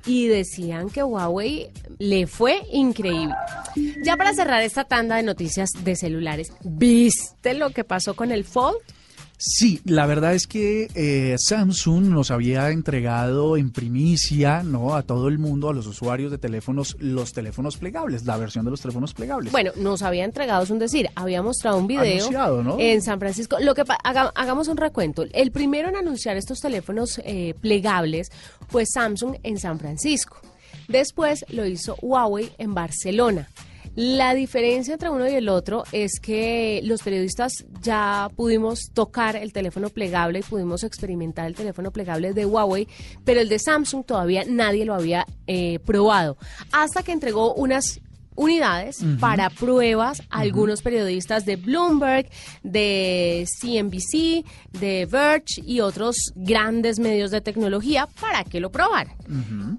y 0.07 0.28
decían 0.28 0.88
que 0.88 1.02
Huawei 1.02 1.69
le 1.99 2.26
fue 2.26 2.62
increíble. 2.73 3.35
Ya 4.02 4.16
para 4.16 4.33
cerrar 4.33 4.62
esta 4.62 4.85
tanda 4.85 5.16
de 5.16 5.23
noticias 5.23 5.71
de 5.85 5.95
celulares, 5.95 6.52
¿viste 6.64 7.54
lo 7.54 7.71
que 7.71 7.85
pasó 7.85 8.14
con 8.14 8.33
el 8.33 8.45
Fold? 8.45 8.78
Sí, 9.42 9.80
la 9.87 10.04
verdad 10.04 10.35
es 10.35 10.47
que 10.47 10.88
eh, 10.94 11.35
Samsung 11.38 12.11
nos 12.11 12.30
había 12.30 12.68
entregado 12.68 13.56
en 13.56 13.70
primicia, 13.70 14.62
¿no? 14.62 14.94
A 14.94 15.02
todo 15.02 15.28
el 15.28 15.38
mundo, 15.38 15.70
a 15.70 15.73
los 15.73 15.87
usuarios 15.87 16.30
de 16.30 16.37
teléfonos, 16.37 16.94
los 17.00 17.32
teléfonos 17.32 17.78
plegables, 17.78 18.26
la 18.26 18.37
versión 18.37 18.66
de 18.66 18.70
los 18.70 18.82
teléfonos 18.82 19.14
plegables. 19.14 19.50
Bueno, 19.50 19.73
nos 19.76 20.02
había 20.02 20.26
entregado, 20.26 20.62
es 20.62 20.68
un 20.68 20.78
decir, 20.78 21.09
había 21.14 21.42
mostrado 21.42 21.78
un 21.78 21.87
video 21.87 22.28
en 22.78 23.00
San 23.00 23.18
Francisco. 23.18 23.56
Lo 23.61 23.75
que 23.75 23.82
hagamos 24.04 24.68
un 24.68 24.76
recuento. 24.76 25.25
El 25.32 25.52
primero 25.52 25.88
en 25.88 25.97
anunciar 25.97 26.37
estos 26.37 26.61
teléfonos 26.61 27.18
eh, 27.25 27.54
plegables 27.62 28.30
fue 28.68 28.85
Samsung 28.85 29.37
en 29.42 29.59
San 29.59 29.78
Francisco. 29.78 30.37
Después 30.87 31.47
lo 31.49 31.64
hizo 31.64 31.97
Huawei 32.02 32.52
en 32.59 32.75
Barcelona. 32.75 33.49
La 33.97 34.35
diferencia 34.35 34.94
entre 34.94 35.11
uno 35.11 35.28
y 35.28 35.35
el 35.35 35.49
otro 35.49 35.82
es 35.90 36.20
que 36.20 36.80
los 36.85 37.02
periodistas 37.02 37.64
ya 37.82 38.30
pudimos 38.37 38.92
tocar 38.92 39.35
el 39.35 39.52
teléfono 39.52 39.88
plegable 39.88 40.38
y 40.38 40.42
pudimos 40.42 40.85
experimentar 40.85 41.47
el 41.47 41.56
teléfono 41.56 41.90
plegable 41.90 42.32
de 42.32 42.47
Huawei, 42.47 42.87
pero 43.25 43.40
el 43.40 43.49
de 43.49 43.59
Samsung 43.59 44.04
todavía 44.04 44.44
nadie 44.47 44.85
lo 44.85 44.94
había 44.94 45.26
eh, 45.49 45.80
probado. 45.80 46.37
Hasta 46.70 47.02
que 47.02 47.12
entregó 47.12 47.54
unas 47.54 48.00
unidades 48.34 49.04
para 49.18 49.50
pruebas. 49.50 50.22
A 50.30 50.40
algunos 50.40 50.82
periodistas 50.82 51.44
de 51.44 51.56
Bloomberg, 51.56 52.28
de 52.62 53.46
CNBC, 53.60 54.44
de 54.78 55.06
Verge 55.06 55.62
y 55.64 55.80
otros 55.80 56.32
grandes 56.34 56.99
medios 56.99 57.30
de 57.30 57.40
tecnología 57.40 58.08
para 58.20 58.44
que 58.44 58.60
lo 58.60 58.70
probaran. 58.70 59.14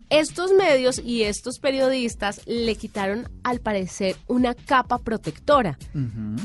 Estos 0.10 0.51
medios 0.53 1.00
y 1.03 1.24
estos 1.24 1.60
periodistas 1.60 2.41
le 2.46 2.75
quitaron 2.75 3.29
al 3.43 3.60
parecer 3.60 4.15
una 4.27 4.53
capa 4.53 4.98
protectora, 4.98 5.77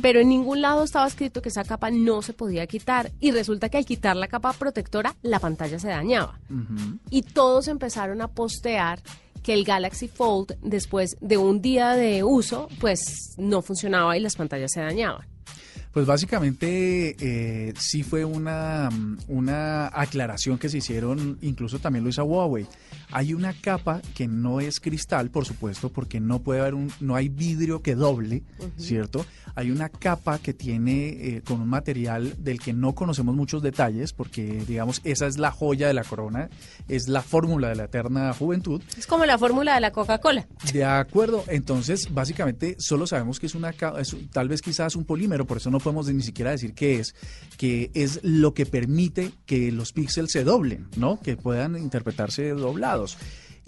pero 0.02 0.20
en 0.20 0.28
ningún 0.28 0.60
lado 0.60 0.84
estaba 0.84 1.06
escrito 1.06 1.42
que 1.42 1.48
esa 1.48 1.64
capa 1.64 1.90
no 1.90 2.22
se 2.22 2.32
podía 2.32 2.66
quitar. 2.66 3.12
Y 3.20 3.30
resulta 3.30 3.68
que 3.68 3.78
al 3.78 3.86
quitar 3.86 4.16
la 4.16 4.28
capa 4.28 4.52
protectora 4.52 5.14
la 5.22 5.38
pantalla 5.38 5.78
se 5.78 5.88
dañaba. 5.88 6.38
Y 7.10 7.22
todos 7.22 7.68
empezaron 7.68 8.20
a 8.22 8.28
postear 8.28 9.00
que 9.46 9.54
el 9.54 9.64
Galaxy 9.64 10.08
Fold, 10.08 10.58
después 10.60 11.16
de 11.20 11.36
un 11.36 11.62
día 11.62 11.92
de 11.92 12.24
uso, 12.24 12.66
pues 12.80 13.36
no 13.38 13.62
funcionaba 13.62 14.16
y 14.16 14.20
las 14.20 14.34
pantallas 14.34 14.72
se 14.72 14.80
dañaban. 14.80 15.36
Pues 15.96 16.04
básicamente 16.04 17.16
eh, 17.18 17.72
sí 17.78 18.02
fue 18.02 18.26
una, 18.26 18.90
una 19.28 19.86
aclaración 19.86 20.58
que 20.58 20.68
se 20.68 20.76
hicieron, 20.76 21.38
incluso 21.40 21.78
también 21.78 22.04
lo 22.04 22.10
hizo 22.10 22.22
Huawei. 22.22 22.66
Hay 23.12 23.32
una 23.32 23.54
capa 23.54 24.02
que 24.14 24.28
no 24.28 24.60
es 24.60 24.78
cristal, 24.78 25.30
por 25.30 25.46
supuesto, 25.46 25.88
porque 25.88 26.20
no 26.20 26.40
puede 26.40 26.60
haber 26.60 26.74
un, 26.74 26.92
no 27.00 27.16
hay 27.16 27.30
vidrio 27.30 27.80
que 27.80 27.94
doble, 27.94 28.42
¿cierto? 28.76 29.24
Hay 29.54 29.70
una 29.70 29.88
capa 29.88 30.38
que 30.38 30.52
tiene 30.52 31.08
eh, 31.08 31.42
con 31.42 31.62
un 31.62 31.68
material 31.68 32.34
del 32.44 32.60
que 32.60 32.74
no 32.74 32.94
conocemos 32.94 33.34
muchos 33.34 33.62
detalles, 33.62 34.12
porque 34.12 34.64
digamos 34.68 35.00
esa 35.02 35.26
es 35.26 35.38
la 35.38 35.50
joya 35.50 35.86
de 35.86 35.94
la 35.94 36.04
corona, 36.04 36.50
es 36.88 37.08
la 37.08 37.22
fórmula 37.22 37.70
de 37.70 37.76
la 37.76 37.84
eterna 37.84 38.34
juventud. 38.34 38.82
Es 38.98 39.06
como 39.06 39.24
la 39.24 39.38
fórmula 39.38 39.76
de 39.76 39.80
la 39.80 39.92
Coca-Cola. 39.92 40.46
De 40.74 40.84
acuerdo, 40.84 41.42
entonces 41.48 42.12
básicamente 42.12 42.76
solo 42.78 43.06
sabemos 43.06 43.40
que 43.40 43.46
es 43.46 43.54
una, 43.54 43.70
es, 43.98 44.14
tal 44.30 44.48
vez 44.48 44.60
quizás 44.60 44.94
un 44.94 45.06
polímero, 45.06 45.46
por 45.46 45.56
eso 45.56 45.70
no 45.70 45.80
podemos 45.87 46.12
ni 46.12 46.23
siquiera 46.23 46.50
decir 46.50 46.75
qué 46.75 46.99
es, 46.99 47.14
que 47.57 47.93
es 47.95 48.19
lo 48.25 48.55
que 48.55 48.66
permite 48.66 49.31
que 49.47 49.71
los 49.71 49.93
píxeles 49.93 50.33
se 50.33 50.43
doblen, 50.43 50.88
¿no? 50.97 51.21
Que 51.21 51.37
puedan 51.37 51.76
interpretarse 51.76 52.49
doblados. 52.50 53.16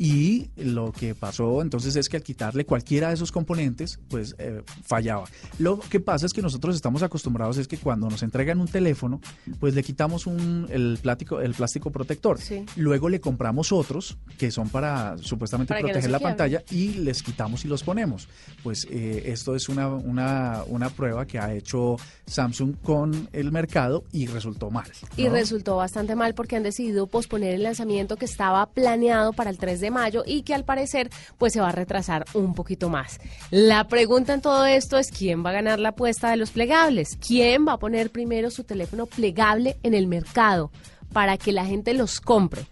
Y 0.01 0.51
lo 0.57 0.93
que 0.93 1.17
pasó 1.17 1.61
entonces 1.61 1.97
es 1.97 2.09
que 2.09 2.17
al 2.17 2.23
quitarle 2.23 2.65
cualquiera 2.65 3.09
de 3.09 3.15
esos 3.15 3.33
componentes, 3.33 3.99
pues 4.09 4.37
eh, 4.39 4.63
fallaba. 4.85 5.25
Lo 5.59 5.81
que 5.81 5.99
pasa 5.99 6.25
es 6.25 6.33
que 6.33 6.41
nosotros 6.41 6.77
estamos 6.77 7.03
acostumbrados 7.03 7.59
es 7.59 7.67
que 7.67 7.79
cuando 7.79 8.09
nos 8.09 8.23
entregan 8.23 8.61
un 8.61 8.69
teléfono, 8.69 9.21
pues 9.59 9.75
le 9.75 9.83
quitamos 9.83 10.29
un, 10.29 10.69
el, 10.71 11.01
plástico, 11.03 11.41
el 11.41 11.53
plástico 11.53 11.91
protector. 11.91 12.39
Luego 12.77 13.09
le 13.09 13.21
compramos 13.21 13.73
otros 13.73 14.19
que 14.39 14.53
son 14.53 14.69
para 14.69 15.19
supuestamente 15.19 15.75
proteger 15.75 16.11
la 16.11 16.21
pantalla 16.21 16.63
y 16.71 16.95
les 16.95 17.25
quitamos 17.25 17.65
y 17.65 17.69
los 17.69 17.83
ponemos. 17.83 18.29
Pues 18.63 18.87
eh, 18.91 19.25
esto 19.27 19.57
es 19.57 19.69
una, 19.69 19.89
una, 19.89 20.63
una 20.69 20.91
prueba 20.91 21.27
que 21.27 21.41
ha 21.41 21.53
hecho 21.53 21.97
Samsung 22.27 22.77
con 22.83 23.29
el 23.33 23.51
mercado 23.51 24.05
y 24.13 24.27
resultó 24.27 24.71
mal. 24.71 24.87
Y 25.17 25.29
resultó 25.29 25.77
bastante 25.77 26.15
mal 26.15 26.35
porque 26.35 26.55
han 26.55 26.63
decidido 26.63 27.09
posponer 27.09 27.55
el 27.55 27.65
lanzamiento 27.65 28.17
que 28.17 28.27
estaba 28.27 28.65
planeado 28.67 29.33
para 29.33 29.51
el 29.51 29.59
3 29.59 29.81
de 29.81 29.88
mayo 29.91 30.23
y 30.27 30.43
que 30.43 30.55
al 30.55 30.65
parecer 30.65 31.11
pues 31.39 31.53
se 31.53 31.61
va 31.61 31.69
a 31.69 31.73
retrasar 31.73 32.25
un 32.35 32.55
poquito 32.55 32.89
más. 32.89 33.21
La 33.51 33.89
pregunta 33.89 34.35
en 34.35 34.41
todo 34.41 34.67
esto 34.67 34.99
es 34.99 35.11
quién 35.11 35.45
va 35.45 35.51
a 35.51 35.55
ganar 35.55 35.79
la 35.79 35.91
apuesta 35.91 36.31
de 36.31 36.37
los 36.37 36.51
plegables, 36.51 37.17
quién 37.25 37.67
va 37.67 37.75
a 37.75 37.79
poner 37.79 38.11
primero 38.11 38.51
su 38.51 38.65
teléfono 38.65 39.07
plegable 39.07 39.77
en 39.83 39.95
el 39.95 40.07
mercado 40.07 40.71
para 41.13 41.37
que 41.37 41.53
la 41.53 41.65
gente 41.65 41.95
los 41.95 42.21
compre. 42.21 42.63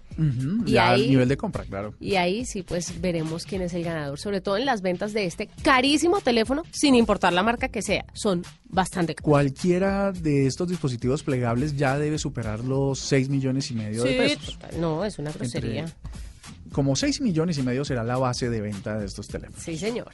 y 0.66 0.78
ahí, 0.78 1.08
nivel 1.10 1.28
de 1.28 1.36
compra, 1.36 1.64
claro. 1.64 1.94
Y 2.00 2.14
ahí 2.14 2.46
sí, 2.46 2.62
pues 2.62 3.00
veremos 3.02 3.44
quién 3.44 3.60
es 3.60 3.74
el 3.74 3.84
ganador, 3.84 4.18
sobre 4.18 4.40
todo 4.40 4.56
en 4.56 4.64
las 4.64 4.80
ventas 4.80 5.12
de 5.12 5.26
este 5.26 5.48
carísimo 5.62 6.22
teléfono, 6.22 6.62
sin 6.70 6.94
importar 6.94 7.34
la 7.34 7.42
marca 7.42 7.68
que 7.68 7.82
sea, 7.82 8.04
son 8.14 8.42
bastante 8.64 9.14
caros. 9.14 9.28
Cualquiera 9.28 10.12
de 10.12 10.46
estos 10.46 10.68
dispositivos 10.68 11.22
plegables 11.22 11.76
ya 11.76 11.98
debe 11.98 12.18
superar 12.18 12.60
los 12.60 12.98
6 13.00 13.28
millones 13.28 13.70
y 13.70 13.74
medio 13.74 14.04
de 14.04 14.14
pesos. 14.14 14.58
No, 14.78 15.04
es 15.04 15.18
una 15.18 15.32
grosería 15.32 15.84
como 16.76 16.94
6 16.94 17.22
millones 17.22 17.56
y 17.56 17.62
medio 17.62 17.86
será 17.86 18.04
la 18.04 18.18
base 18.18 18.50
de 18.50 18.60
venta 18.60 18.98
de 18.98 19.06
estos 19.06 19.26
teléfonos. 19.28 19.62
Sí, 19.62 19.78
señor. 19.78 20.10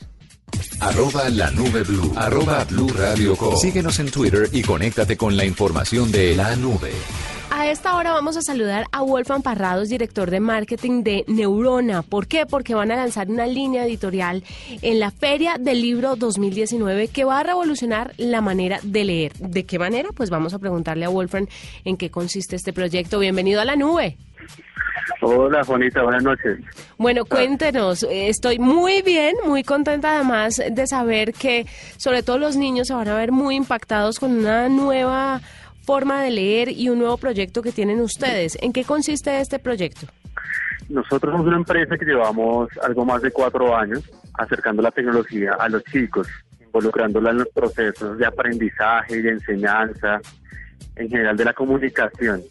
Arroba 0.78 1.28
la 1.28 1.50
nube 1.50 1.82
blue. 1.82 2.12
Arroba 2.14 2.62
blue 2.62 2.86
radio 2.86 3.36
Síguenos 3.56 3.98
en 3.98 4.12
Twitter 4.12 4.48
y 4.52 4.62
conéctate 4.62 5.16
con 5.16 5.36
la 5.36 5.44
información 5.44 6.12
de 6.12 6.36
la 6.36 6.54
nube. 6.54 6.92
A 7.50 7.68
esta 7.68 7.96
hora 7.96 8.12
vamos 8.12 8.36
a 8.36 8.42
saludar 8.42 8.86
a 8.92 9.02
Wolfgang 9.02 9.42
Parrados, 9.42 9.88
director 9.88 10.30
de 10.30 10.38
marketing 10.38 11.02
de 11.02 11.24
Neurona. 11.26 12.02
¿Por 12.02 12.28
qué? 12.28 12.46
Porque 12.46 12.76
van 12.76 12.92
a 12.92 12.96
lanzar 12.96 13.28
una 13.28 13.48
línea 13.48 13.84
editorial 13.84 14.44
en 14.82 15.00
la 15.00 15.10
Feria 15.10 15.56
del 15.58 15.82
Libro 15.82 16.14
2019 16.14 17.08
que 17.08 17.24
va 17.24 17.40
a 17.40 17.42
revolucionar 17.42 18.14
la 18.18 18.40
manera 18.40 18.78
de 18.84 19.04
leer. 19.04 19.32
¿De 19.32 19.64
qué 19.64 19.80
manera? 19.80 20.10
Pues 20.14 20.30
vamos 20.30 20.54
a 20.54 20.60
preguntarle 20.60 21.06
a 21.06 21.08
Wolfgang 21.08 21.48
en 21.84 21.96
qué 21.96 22.08
consiste 22.08 22.54
este 22.54 22.72
proyecto. 22.72 23.18
Bienvenido 23.18 23.60
a 23.60 23.64
la 23.64 23.74
nube. 23.74 24.16
Hola 25.20 25.64
Juanita, 25.64 26.02
buenas 26.02 26.22
noches. 26.22 26.58
Bueno, 26.98 27.24
cuéntenos, 27.24 28.06
estoy 28.10 28.58
muy 28.58 29.02
bien, 29.02 29.34
muy 29.46 29.62
contenta 29.62 30.14
además 30.14 30.60
de 30.70 30.86
saber 30.86 31.32
que 31.32 31.66
sobre 31.96 32.22
todo 32.22 32.38
los 32.38 32.56
niños 32.56 32.88
se 32.88 32.94
van 32.94 33.08
a 33.08 33.14
ver 33.14 33.32
muy 33.32 33.56
impactados 33.56 34.18
con 34.18 34.32
una 34.32 34.68
nueva 34.68 35.40
forma 35.84 36.22
de 36.22 36.30
leer 36.30 36.68
y 36.68 36.88
un 36.88 36.98
nuevo 36.98 37.16
proyecto 37.16 37.62
que 37.62 37.72
tienen 37.72 38.00
ustedes. 38.00 38.56
¿En 38.60 38.72
qué 38.72 38.84
consiste 38.84 39.40
este 39.40 39.58
proyecto? 39.58 40.06
Nosotros 40.88 41.32
somos 41.32 41.46
una 41.46 41.56
empresa 41.56 41.96
que 41.96 42.04
llevamos 42.04 42.68
algo 42.82 43.04
más 43.04 43.22
de 43.22 43.30
cuatro 43.30 43.76
años 43.76 44.02
acercando 44.34 44.82
la 44.82 44.90
tecnología 44.90 45.52
a 45.58 45.68
los 45.68 45.82
chicos, 45.84 46.28
involucrándola 46.60 47.30
en 47.30 47.38
los 47.38 47.48
procesos 47.48 48.18
de 48.18 48.26
aprendizaje 48.26 49.16
y 49.16 49.22
de 49.22 49.30
enseñanza, 49.30 50.20
en 50.96 51.08
general 51.08 51.36
de 51.36 51.44
la 51.44 51.52
comunicación 51.52 52.42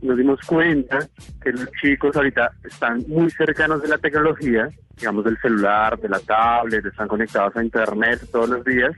nos 0.00 0.16
dimos 0.16 0.40
cuenta 0.46 0.98
que 1.42 1.52
los 1.52 1.70
chicos 1.80 2.14
ahorita 2.16 2.52
están 2.64 3.04
muy 3.08 3.30
cercanos 3.30 3.82
de 3.82 3.88
la 3.88 3.98
tecnología, 3.98 4.68
digamos 4.96 5.24
del 5.24 5.38
celular, 5.38 5.98
de 5.98 6.08
la 6.08 6.20
tablet, 6.20 6.84
están 6.84 7.08
conectados 7.08 7.56
a 7.56 7.62
internet 7.62 8.20
todos 8.30 8.48
los 8.48 8.64
días 8.64 8.92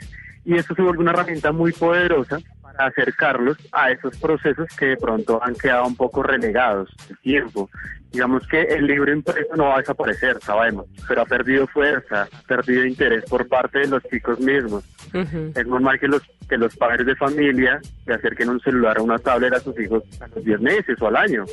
y 0.44 0.56
esto 0.56 0.74
se 0.74 0.82
vuelve 0.82 1.00
una 1.00 1.12
herramienta 1.12 1.52
muy 1.52 1.72
poderosa 1.72 2.38
para 2.62 2.86
acercarlos 2.86 3.58
a 3.72 3.90
esos 3.90 4.16
procesos 4.18 4.68
que 4.76 4.86
de 4.86 4.96
pronto 4.96 5.42
han 5.42 5.54
quedado 5.54 5.86
un 5.86 5.96
poco 5.96 6.22
relegados 6.22 6.88
el 7.08 7.18
tiempo. 7.18 7.68
Digamos 8.12 8.46
que 8.48 8.62
el 8.62 8.86
libro 8.86 9.12
impreso 9.12 9.54
no 9.56 9.66
va 9.66 9.76
a 9.76 9.78
desaparecer, 9.78 10.38
sabemos, 10.42 10.86
pero 11.06 11.22
ha 11.22 11.26
perdido 11.26 11.66
fuerza, 11.68 12.28
ha 12.32 12.42
perdido 12.42 12.84
interés 12.84 13.24
por 13.24 13.46
parte 13.46 13.80
de 13.80 13.86
los 13.86 14.02
chicos 14.04 14.40
mismos. 14.40 14.84
Es 15.12 15.66
normal 15.66 15.98
que 16.00 16.08
los 16.08 16.22
que 16.50 16.58
los 16.58 16.76
padres 16.76 17.06
de 17.06 17.14
familia 17.14 17.80
le 18.06 18.14
acerquen 18.14 18.50
un 18.50 18.60
celular 18.60 18.98
o 18.98 19.04
una 19.04 19.18
tablet 19.18 19.54
a 19.54 19.60
sus 19.60 19.78
hijos 19.78 20.02
a 20.20 20.26
los 20.26 20.44
10 20.44 20.60
meses 20.60 21.00
o 21.00 21.06
al 21.06 21.16
año. 21.16 21.44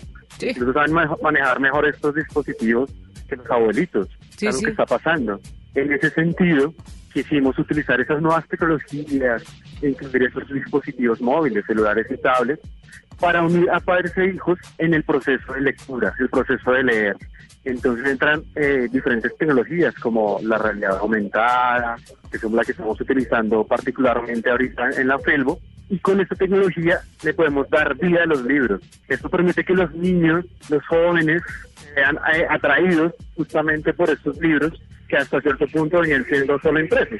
Incluso 0.41 0.73
saben 0.73 0.93
manejar 1.21 1.59
mejor 1.59 1.87
estos 1.87 2.15
dispositivos 2.15 2.91
que 3.29 3.35
los 3.35 3.49
abuelitos. 3.49 4.09
Sí, 4.35 4.47
lo 4.47 4.57
que 4.57 4.71
está 4.71 4.85
pasando. 4.87 5.39
En 5.75 5.93
ese 5.93 6.09
sentido, 6.09 6.73
quisimos 7.13 7.57
utilizar 7.59 8.01
esas 8.01 8.21
nuevas 8.21 8.47
tecnologías, 8.47 9.43
incluir 9.83 10.23
esos 10.23 10.47
dispositivos 10.49 11.21
móviles, 11.21 11.63
celulares 11.67 12.07
y 12.09 12.17
tablets, 12.17 12.67
para 13.19 13.41
unir 13.41 13.69
a 13.71 13.79
padres 13.79 14.15
e 14.17 14.27
hijos 14.27 14.59
en 14.77 14.93
el 14.93 15.03
proceso 15.03 15.53
de 15.53 15.61
lectura, 15.61 16.13
el 16.19 16.29
proceso 16.29 16.71
de 16.71 16.83
leer. 16.83 17.17
Entonces 17.63 18.05
entran 18.05 18.43
eh, 18.55 18.87
diferentes 18.91 19.35
tecnologías 19.37 19.93
como 19.95 20.39
la 20.41 20.57
realidad 20.57 20.97
aumentada, 20.99 21.97
que 22.31 22.37
son 22.37 22.55
las 22.55 22.65
que 22.65 22.71
estamos 22.71 22.99
utilizando 23.01 23.65
particularmente 23.65 24.49
ahorita 24.49 24.91
en 24.91 25.07
la 25.07 25.19
Felbo, 25.19 25.59
y 25.89 25.99
con 25.99 26.19
esta 26.19 26.35
tecnología 26.35 26.99
le 27.23 27.33
podemos 27.33 27.69
dar 27.69 27.95
vida 27.95 28.23
a 28.23 28.25
los 28.25 28.43
libros. 28.43 28.81
Esto 29.07 29.29
permite 29.29 29.63
que 29.63 29.73
los 29.73 29.93
niños, 29.93 30.45
los 30.69 30.85
jóvenes, 30.85 31.41
sean 31.93 32.17
eh, 32.33 32.45
atraídos 32.49 33.13
justamente 33.35 33.93
por 33.93 34.09
estos 34.09 34.37
libros 34.37 34.73
que 35.07 35.17
hasta 35.17 35.41
cierto 35.41 35.67
punto 35.67 35.99
venían 36.01 36.25
siendo 36.25 36.59
solo 36.59 36.79
impresos. 36.79 37.19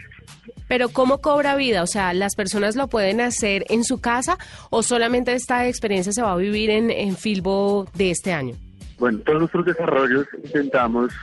Pero 0.68 0.90
¿cómo 0.90 1.20
cobra 1.22 1.56
vida? 1.56 1.84
O 1.84 1.88
sea, 1.88 2.14
¿las 2.14 2.36
personas 2.36 2.76
lo 2.76 2.88
pueden 2.88 3.22
hacer 3.22 3.66
en 3.70 3.84
su 3.84 4.02
casa 4.02 4.38
o 4.70 4.84
solamente 4.84 5.34
esta 5.34 5.68
experiencia 5.68 6.12
se 6.12 6.22
va 6.22 6.34
a 6.34 6.38
vivir 6.38 6.70
en, 6.70 6.92
en 6.92 7.16
Filbo 7.16 7.86
de 7.96 8.12
este 8.12 8.34
año? 8.34 8.56
Bueno, 9.00 9.20
todos 9.20 9.40
nuestros 9.40 9.66
desarrollos 9.66 10.26
intentamos 10.44 11.14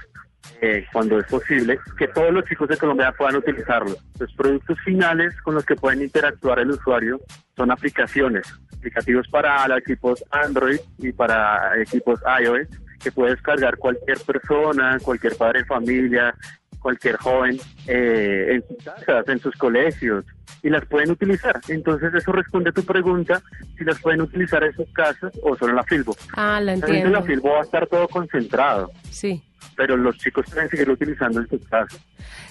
eh, 0.61 0.87
cuando 0.93 1.19
es 1.19 1.27
posible, 1.27 1.79
que 1.99 2.09
todos 2.09 2.33
los 2.33 2.45
chicos 2.45 2.69
de 2.69 2.77
Colombia 2.77 3.13
puedan 3.17 3.37
utilizarlo. 3.37 3.97
Los 4.19 4.33
productos 4.35 4.79
finales 4.85 5.35
con 5.43 5.55
los 5.55 5.65
que 5.65 5.75
pueden 5.75 6.03
interactuar 6.03 6.59
el 6.59 6.71
usuario 6.71 7.21
son 7.57 7.71
aplicaciones, 7.71 8.47
aplicativos 8.77 9.29
para 9.29 9.67
equipos 9.77 10.25
Android 10.31 10.79
y 10.99 11.13
para 11.13 11.81
equipos 11.81 12.21
iOS, 12.41 12.69
que 13.05 13.13
puede 13.13 13.33
descargar 13.33 13.77
cualquier 13.77 14.19
persona, 14.21 14.99
cualquier 15.03 15.37
padre 15.37 15.61
de 15.61 15.67
familia, 15.67 16.35
cualquier 16.81 17.17
joven 17.17 17.61
eh, 17.87 18.55
en 18.55 18.65
sus 18.67 18.85
casas, 18.85 19.29
en 19.29 19.41
sus 19.41 19.55
colegios, 19.57 20.25
y 20.63 20.71
las 20.71 20.85
pueden 20.87 21.11
utilizar. 21.11 21.61
Entonces 21.69 22.13
eso 22.15 22.33
responde 22.33 22.71
a 22.71 22.73
tu 22.73 22.83
pregunta, 22.83 23.43
si 23.77 23.85
las 23.85 24.01
pueden 24.01 24.23
utilizar 24.23 24.65
en 24.65 24.75
sus 24.75 24.91
casas 24.93 25.33
o 25.43 25.55
solo 25.57 25.71
en 25.71 25.77
la 25.77 25.85
Filbo. 25.85 26.17
Ah, 26.35 26.61
lo 26.63 26.73
entiendo. 26.73 27.07
En 27.07 27.13
la 27.13 27.23
Filbo 27.23 27.51
va 27.53 27.61
a 27.61 27.63
estar 27.63 27.87
todo 27.87 28.09
concentrado. 28.09 28.91
Sí 29.11 29.43
pero 29.77 29.97
los 29.97 30.17
chicos 30.19 30.47
pueden 30.51 30.69
seguir 30.69 30.91
utilizando 30.91 31.41
en 31.41 31.49
sus 31.49 31.67
casas. 31.69 32.01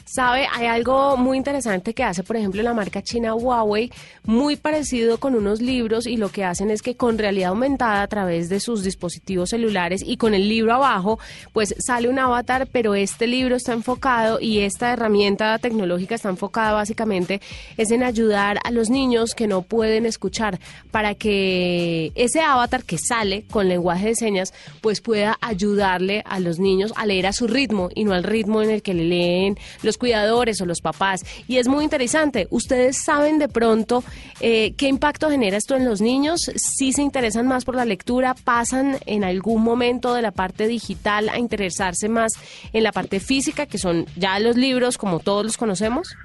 Sabe, 0.05 0.48
hay 0.51 0.65
algo 0.65 1.15
muy 1.15 1.38
interesante 1.38 1.93
que 1.93 2.03
hace, 2.03 2.24
por 2.24 2.36
ejemplo, 2.36 2.62
la 2.62 2.74
marca 2.74 3.01
china 3.01 3.36
Huawei, 3.36 3.91
muy 4.25 4.57
parecido 4.57 5.17
con 5.17 5.33
unos 5.33 5.62
libros 5.62 6.07
y 6.07 6.17
lo 6.17 6.29
que 6.29 6.43
hacen 6.43 6.72
es 6.72 6.81
que 6.81 6.95
con 6.95 7.17
realidad 7.17 7.50
aumentada 7.50 8.01
a 8.01 8.07
través 8.07 8.50
de 8.50 8.60
sus 8.60 8.83
dispositivos 8.83 9.51
celulares 9.51 10.03
y 10.05 10.17
con 10.17 10.33
el 10.33 10.50
libro 10.50 10.74
abajo, 10.74 11.19
pues 11.53 11.74
sale 11.79 12.10
un 12.10 12.19
avatar, 12.19 12.67
pero 12.72 12.95
este 12.95 13.27
libro 13.27 13.55
está 13.55 13.72
enfocado 13.72 14.39
y 14.41 14.60
esta 14.60 14.91
herramienta 14.91 15.57
tecnológica 15.60 16.15
está 16.15 16.29
enfocada 16.29 16.74
básicamente 16.74 17.41
es 17.77 17.91
en 17.91 18.03
ayudar 18.03 18.60
a 18.63 18.72
los 18.72 18.89
niños 18.89 19.33
que 19.36 19.48
no 19.48 19.62
pueden 19.62 20.05
escuchar 20.05 20.60
para 20.91 21.15
que 21.15 22.12
ese 22.15 22.41
avatar 22.41 22.83
que 22.83 22.98
sale 22.98 23.45
con 23.50 23.69
lenguaje 23.69 24.07
de 24.07 24.15
señas 24.15 24.53
pues 24.81 25.01
pueda 25.01 25.38
ayudarle 25.41 26.24
a 26.25 26.39
los 26.39 26.60
niños 26.60 26.93
a 26.95 27.05
leer 27.05 27.27
a 27.27 27.33
su 27.33 27.48
ritmo 27.48 27.89
y 27.95 28.03
no 28.03 28.13
al 28.13 28.24
ritmo 28.24 28.62
en 28.62 28.69
el 28.69 28.81
que 28.81 28.93
le 28.93 29.05
leen 29.05 29.57
los 29.81 29.92
cuidadores 29.97 30.62
o 30.62 30.65
los 30.65 30.81
papás. 30.81 31.21
Y 31.47 31.57
es 31.57 31.67
muy 31.67 31.83
interesante. 31.83 32.47
¿Ustedes 32.50 33.03
saben 33.03 33.39
de 33.39 33.47
pronto 33.47 34.03
eh, 34.39 34.73
qué 34.77 34.88
impacto 34.88 35.29
genera 35.29 35.57
esto 35.57 35.75
en 35.75 35.85
los 35.85 36.01
niños? 36.01 36.51
Si 36.55 36.93
se 36.93 37.01
interesan 37.01 37.47
más 37.47 37.65
por 37.65 37.75
la 37.75 37.85
lectura, 37.85 38.35
pasan 38.35 38.97
en 39.05 39.23
algún 39.23 39.63
momento 39.63 40.13
de 40.13 40.21
la 40.21 40.31
parte 40.31 40.67
digital 40.67 41.29
a 41.29 41.38
interesarse 41.38 42.09
más 42.09 42.33
en 42.73 42.83
la 42.83 42.91
parte 42.91 43.19
física, 43.19 43.65
que 43.65 43.77
son 43.77 44.05
ya 44.15 44.39
los 44.39 44.57
libros 44.57 44.97
como 44.97 45.19
todos 45.19 45.45
los 45.45 45.57
conocemos. 45.57 46.15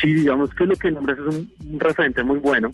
Sí, 0.00 0.12
digamos 0.12 0.50
que 0.54 0.66
lo 0.66 0.76
que 0.76 0.90
nombres 0.90 1.18
es 1.18 1.34
un 1.34 1.80
referente 1.80 2.22
muy 2.22 2.38
bueno 2.38 2.70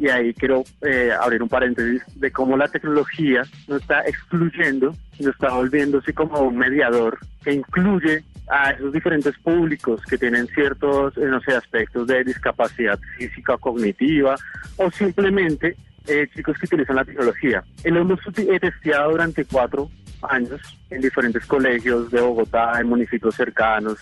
y 0.00 0.08
ahí 0.08 0.34
quiero 0.34 0.64
eh, 0.82 1.10
abrir 1.18 1.42
un 1.42 1.48
paréntesis 1.48 2.02
de 2.16 2.30
cómo 2.30 2.56
la 2.56 2.68
tecnología 2.68 3.42
no 3.68 3.76
está 3.76 4.00
excluyendo, 4.00 4.94
sino 5.16 5.30
está 5.30 5.52
volviéndose 5.52 6.12
como 6.12 6.40
un 6.40 6.56
mediador 6.56 7.18
que 7.42 7.52
incluye 7.52 8.24
a 8.48 8.70
esos 8.70 8.92
diferentes 8.92 9.36
públicos 9.38 10.02
que 10.08 10.18
tienen 10.18 10.46
ciertos, 10.48 11.16
eh, 11.16 11.26
no 11.26 11.40
sé, 11.40 11.52
aspectos 11.52 12.06
de 12.06 12.24
discapacidad 12.24 12.98
física 13.16 13.56
cognitiva 13.56 14.36
o 14.76 14.90
simplemente 14.90 15.76
eh, 16.06 16.28
chicos 16.34 16.58
que 16.58 16.66
utilizan 16.66 16.96
la 16.96 17.04
tecnología. 17.04 17.64
Lo 17.84 18.00
hemos 18.00 18.20
testeado 18.60 19.12
durante 19.12 19.44
cuatro 19.44 19.90
años 20.22 20.60
en 20.90 21.00
diferentes 21.00 21.44
colegios 21.46 22.10
de 22.10 22.20
Bogotá, 22.20 22.78
en 22.80 22.88
municipios 22.88 23.34
cercanos, 23.34 23.98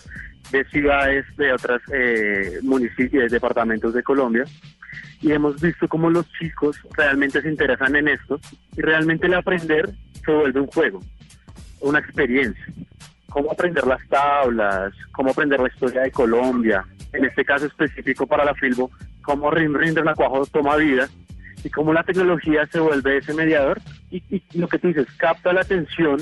de 0.51 0.65
ciudades 0.65 1.25
de 1.37 1.53
otras 1.53 1.81
eh, 1.93 2.59
municipios, 2.61 3.31
departamentos 3.31 3.93
de 3.93 4.03
Colombia, 4.03 4.45
y 5.21 5.31
hemos 5.31 5.61
visto 5.61 5.87
cómo 5.87 6.09
los 6.09 6.29
chicos 6.33 6.77
realmente 6.97 7.41
se 7.41 7.49
interesan 7.49 7.95
en 7.95 8.09
esto 8.09 8.39
y 8.75 8.81
realmente 8.81 9.27
el 9.27 9.33
aprender 9.35 9.89
se 10.25 10.31
vuelve 10.31 10.59
un 10.59 10.67
juego, 10.67 10.99
una 11.79 11.99
experiencia. 11.99 12.65
Cómo 13.33 13.51
aprender 13.51 13.85
las 13.87 14.07
tablas, 14.07 14.93
cómo 15.11 15.31
aprender 15.31 15.59
la 15.59 15.67
historia 15.67 16.01
de 16.01 16.11
Colombia, 16.11 16.85
en 17.11 17.25
este 17.25 17.43
caso 17.43 17.65
específico 17.65 18.27
para 18.27 18.45
la 18.45 18.53
Filbo, 18.53 18.91
cómo 19.23 19.49
Rin 19.49 19.73
Rin 19.73 19.95
de 19.95 20.03
la 20.03 20.13
Cuajo 20.13 20.45
toma 20.45 20.75
vida 20.75 21.09
y 21.63 21.69
cómo 21.69 21.93
la 21.93 22.03
tecnología 22.03 22.67
se 22.67 22.79
vuelve 22.79 23.17
ese 23.17 23.33
mediador 23.33 23.81
y, 24.11 24.21
y 24.29 24.43
lo 24.59 24.67
que 24.67 24.77
tú 24.77 24.89
dices, 24.89 25.07
capta 25.17 25.51
la 25.51 25.61
atención 25.61 26.17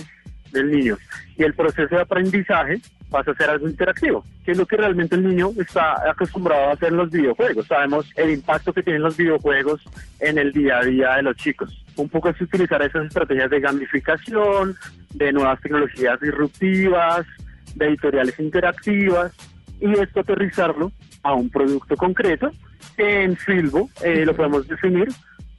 del 0.53 0.71
niño. 0.71 0.97
Y 1.35 1.43
el 1.43 1.53
proceso 1.53 1.95
de 1.95 2.01
aprendizaje 2.01 2.79
pasa 3.11 3.31
a 3.31 3.35
ser 3.35 3.49
algo 3.49 3.67
interactivo, 3.67 4.25
que 4.43 4.53
es 4.53 4.57
lo 4.57 4.65
que 4.65 4.77
realmente 4.77 5.15
el 5.15 5.27
niño 5.27 5.51
está 5.59 6.09
acostumbrado 6.09 6.69
a 6.69 6.73
hacer 6.73 6.89
en 6.89 6.97
los 6.97 7.11
videojuegos. 7.11 7.67
Sabemos 7.67 8.09
el 8.15 8.31
impacto 8.31 8.73
que 8.73 8.81
tienen 8.81 9.03
los 9.03 9.17
videojuegos 9.17 9.83
en 10.19 10.37
el 10.37 10.51
día 10.51 10.79
a 10.79 10.85
día 10.85 11.15
de 11.17 11.23
los 11.23 11.35
chicos. 11.35 11.83
Un 11.97 12.09
poco 12.09 12.29
es 12.29 12.41
utilizar 12.41 12.81
esas 12.81 13.05
estrategias 13.05 13.51
de 13.51 13.59
gamificación, 13.59 14.75
de 15.13 15.33
nuevas 15.33 15.59
tecnologías 15.61 16.19
disruptivas, 16.21 17.27
de 17.75 17.87
editoriales 17.87 18.39
interactivas, 18.39 19.33
y 19.81 19.91
esto 19.99 20.21
aterrizarlo 20.21 20.91
a 21.21 21.33
un 21.33 21.49
producto 21.49 21.95
concreto 21.97 22.51
que 22.95 23.23
en 23.23 23.35
Filbo 23.35 23.89
eh, 24.03 24.25
lo 24.25 24.35
podemos 24.35 24.67
definir 24.67 25.09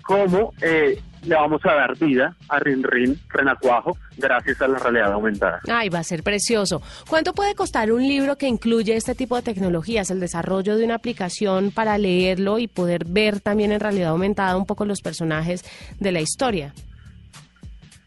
como 0.02 0.52
eh, 0.60 1.00
le 1.24 1.34
vamos 1.34 1.64
a 1.64 1.74
dar 1.74 1.96
vida 1.96 2.36
a 2.48 2.58
Rin 2.58 2.82
Rin 2.82 3.18
Renacuajo 3.28 3.96
gracias 4.18 4.60
a 4.60 4.68
la 4.68 4.78
realidad 4.78 5.12
aumentada. 5.12 5.60
Ay, 5.68 5.88
va 5.88 6.00
a 6.00 6.04
ser 6.04 6.22
precioso. 6.22 6.82
¿Cuánto 7.08 7.32
puede 7.32 7.54
costar 7.54 7.92
un 7.92 8.02
libro 8.02 8.36
que 8.36 8.48
incluye 8.48 8.96
este 8.96 9.14
tipo 9.14 9.36
de 9.36 9.42
tecnologías, 9.42 10.10
el 10.10 10.20
desarrollo 10.20 10.76
de 10.76 10.84
una 10.84 10.96
aplicación 10.96 11.70
para 11.70 11.96
leerlo 11.98 12.58
y 12.58 12.66
poder 12.66 13.04
ver 13.06 13.40
también 13.40 13.72
en 13.72 13.80
realidad 13.80 14.10
aumentada 14.10 14.56
un 14.56 14.66
poco 14.66 14.84
los 14.84 15.00
personajes 15.00 15.64
de 16.00 16.12
la 16.12 16.20
historia? 16.20 16.74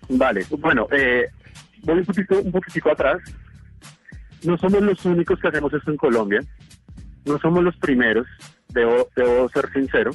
Vale, 0.10 0.46
bueno, 0.60 0.88
eh, 0.92 1.26
voy 1.84 2.00
un 2.00 2.06
poquito, 2.06 2.40
un 2.42 2.52
poquitico 2.52 2.92
atrás. 2.92 3.18
No 4.44 4.58
somos 4.58 4.82
los 4.82 5.04
únicos 5.06 5.40
que 5.40 5.48
hacemos 5.48 5.74
esto 5.74 5.90
en 5.90 5.98
Colombia. 5.98 6.42
No 7.26 7.40
somos 7.40 7.64
los 7.64 7.76
primeros, 7.78 8.28
debo, 8.70 9.08
debo 9.16 9.50
ser 9.50 9.72
sincero 9.72 10.12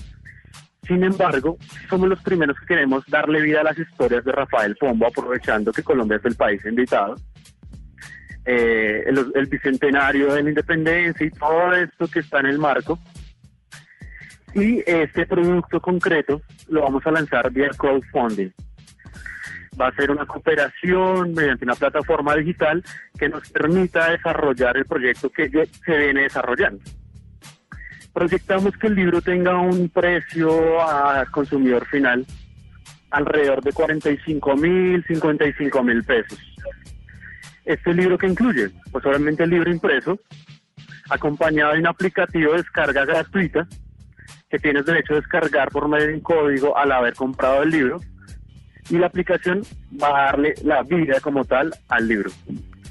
sin 0.90 1.05
embargo, 1.05 1.57
somos 1.88 2.09
los 2.09 2.20
primeros 2.20 2.59
que 2.59 2.66
queremos 2.66 3.05
darle 3.07 3.40
vida 3.40 3.61
a 3.61 3.64
las 3.64 3.79
historias 3.79 4.24
de 4.24 4.33
Rafael 4.33 4.74
Pombo, 4.74 5.07
aprovechando 5.07 5.72
que 5.72 5.85
Colombia 5.85 6.16
es 6.16 6.24
el 6.24 6.35
país 6.35 6.64
invitado. 6.66 7.14
Eh, 8.44 9.05
el, 9.07 9.46
bicentenario 9.46 10.33
de 10.33 10.42
la 10.42 10.48
independencia 10.48 11.24
y 11.24 11.31
todo 11.31 11.74
esto 11.74 12.09
que 12.09 12.18
está 12.18 12.40
en 12.40 12.46
el 12.46 12.59
marco. 12.59 12.98
Y 14.53 14.83
este 14.85 15.26
producto 15.26 15.81
concreto 15.81 16.42
lo 16.68 16.83
vamos 16.83 17.07
a 17.07 17.12
lanzar 17.12 17.53
vía 17.53 17.70
crowdfunding. 17.79 18.50
Va 19.81 19.87
a 19.87 19.94
ser 19.94 20.11
una 20.11 20.26
cooperación 20.26 21.35
mediante 21.35 21.64
una 21.64 21.76
plataforma 21.76 22.35
digital 22.35 22.83
que 23.16 23.29
nos 23.29 23.48
permita 23.50 24.11
desarrollar 24.11 24.76
el 24.76 24.87
proyecto 24.87 25.31
que 25.31 25.48
se 25.48 25.96
viene 25.96 26.22
desarrollando 26.22 26.83
proyectamos 28.20 28.76
que 28.76 28.88
el 28.88 28.96
libro 28.96 29.22
tenga 29.22 29.59
un 29.59 29.88
precio 29.88 30.87
al 30.87 31.30
consumidor 31.30 31.87
final 31.87 32.26
alrededor 33.11 33.62
de 33.62 33.72
45 33.72 34.56
mil, 34.56 35.02
55 35.06 35.83
mil 35.83 36.04
pesos. 36.04 36.38
Este 37.64 37.94
libro 37.94 38.18
que 38.18 38.26
incluye, 38.26 38.68
pues 38.92 39.06
obviamente 39.06 39.44
el 39.44 39.48
libro 39.48 39.70
impreso, 39.70 40.20
acompañado 41.09 41.72
de 41.72 41.78
un 41.78 41.87
aplicativo 41.87 42.52
de 42.52 42.59
descarga 42.59 43.06
gratuita 43.06 43.66
que 44.50 44.59
tienes 44.59 44.85
derecho 44.85 45.14
a 45.14 45.16
descargar 45.16 45.70
por 45.70 45.88
medio 45.88 46.09
de 46.09 46.14
un 46.16 46.20
código 46.20 46.76
al 46.76 46.92
haber 46.92 47.14
comprado 47.14 47.62
el 47.62 47.70
libro 47.70 48.00
y 48.90 48.98
la 48.98 49.06
aplicación 49.06 49.62
va 49.98 50.09
a 50.09 50.24
darle 50.26 50.54
la 50.62 50.83
vida 50.83 51.20
como 51.20 51.46
tal 51.46 51.72
al 51.88 52.06
libro. 52.06 52.30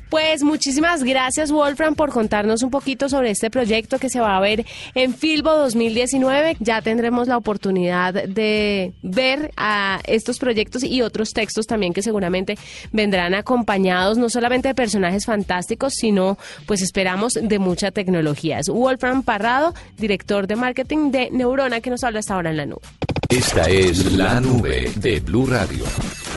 Pues 0.09 0.41
muchísimas 0.41 1.03
gracias 1.03 1.51
Wolfram 1.51 1.93
por 1.93 2.11
contarnos 2.11 2.63
un 2.63 2.71
poquito 2.71 3.09
sobre 3.09 3.29
este 3.29 3.51
proyecto 3.51 3.99
que 3.99 4.09
se 4.09 4.19
va 4.19 4.35
a 4.35 4.39
ver 4.39 4.65
en 4.95 5.13
Filbo 5.13 5.51
2019. 5.51 6.57
Ya 6.59 6.81
tendremos 6.81 7.27
la 7.27 7.37
oportunidad 7.37 8.13
de 8.13 8.93
ver 9.03 9.51
a 9.55 9.99
estos 10.05 10.39
proyectos 10.39 10.83
y 10.83 11.03
otros 11.03 11.31
textos 11.31 11.67
también 11.67 11.93
que 11.93 12.01
seguramente 12.01 12.57
vendrán 12.91 13.35
acompañados 13.35 14.17
no 14.17 14.29
solamente 14.29 14.69
de 14.69 14.75
personajes 14.75 15.25
fantásticos, 15.25 15.93
sino 15.93 16.39
pues 16.65 16.81
esperamos 16.81 17.33
de 17.33 17.59
mucha 17.59 17.91
tecnología. 17.91 18.57
Es 18.57 18.69
Wolfram 18.69 19.21
Parrado, 19.21 19.75
director 19.97 20.47
de 20.47 20.55
marketing 20.55 21.11
de 21.11 21.29
Neurona 21.29 21.81
que 21.81 21.91
nos 21.91 22.03
habla 22.03 22.19
hasta 22.19 22.33
ahora 22.33 22.49
en 22.49 22.57
la 22.57 22.65
nube. 22.65 22.81
Esta 23.29 23.69
es 23.69 24.11
la 24.13 24.41
nube 24.41 24.91
de 24.95 25.19
Blue 25.19 25.45
Radio. 25.45 25.85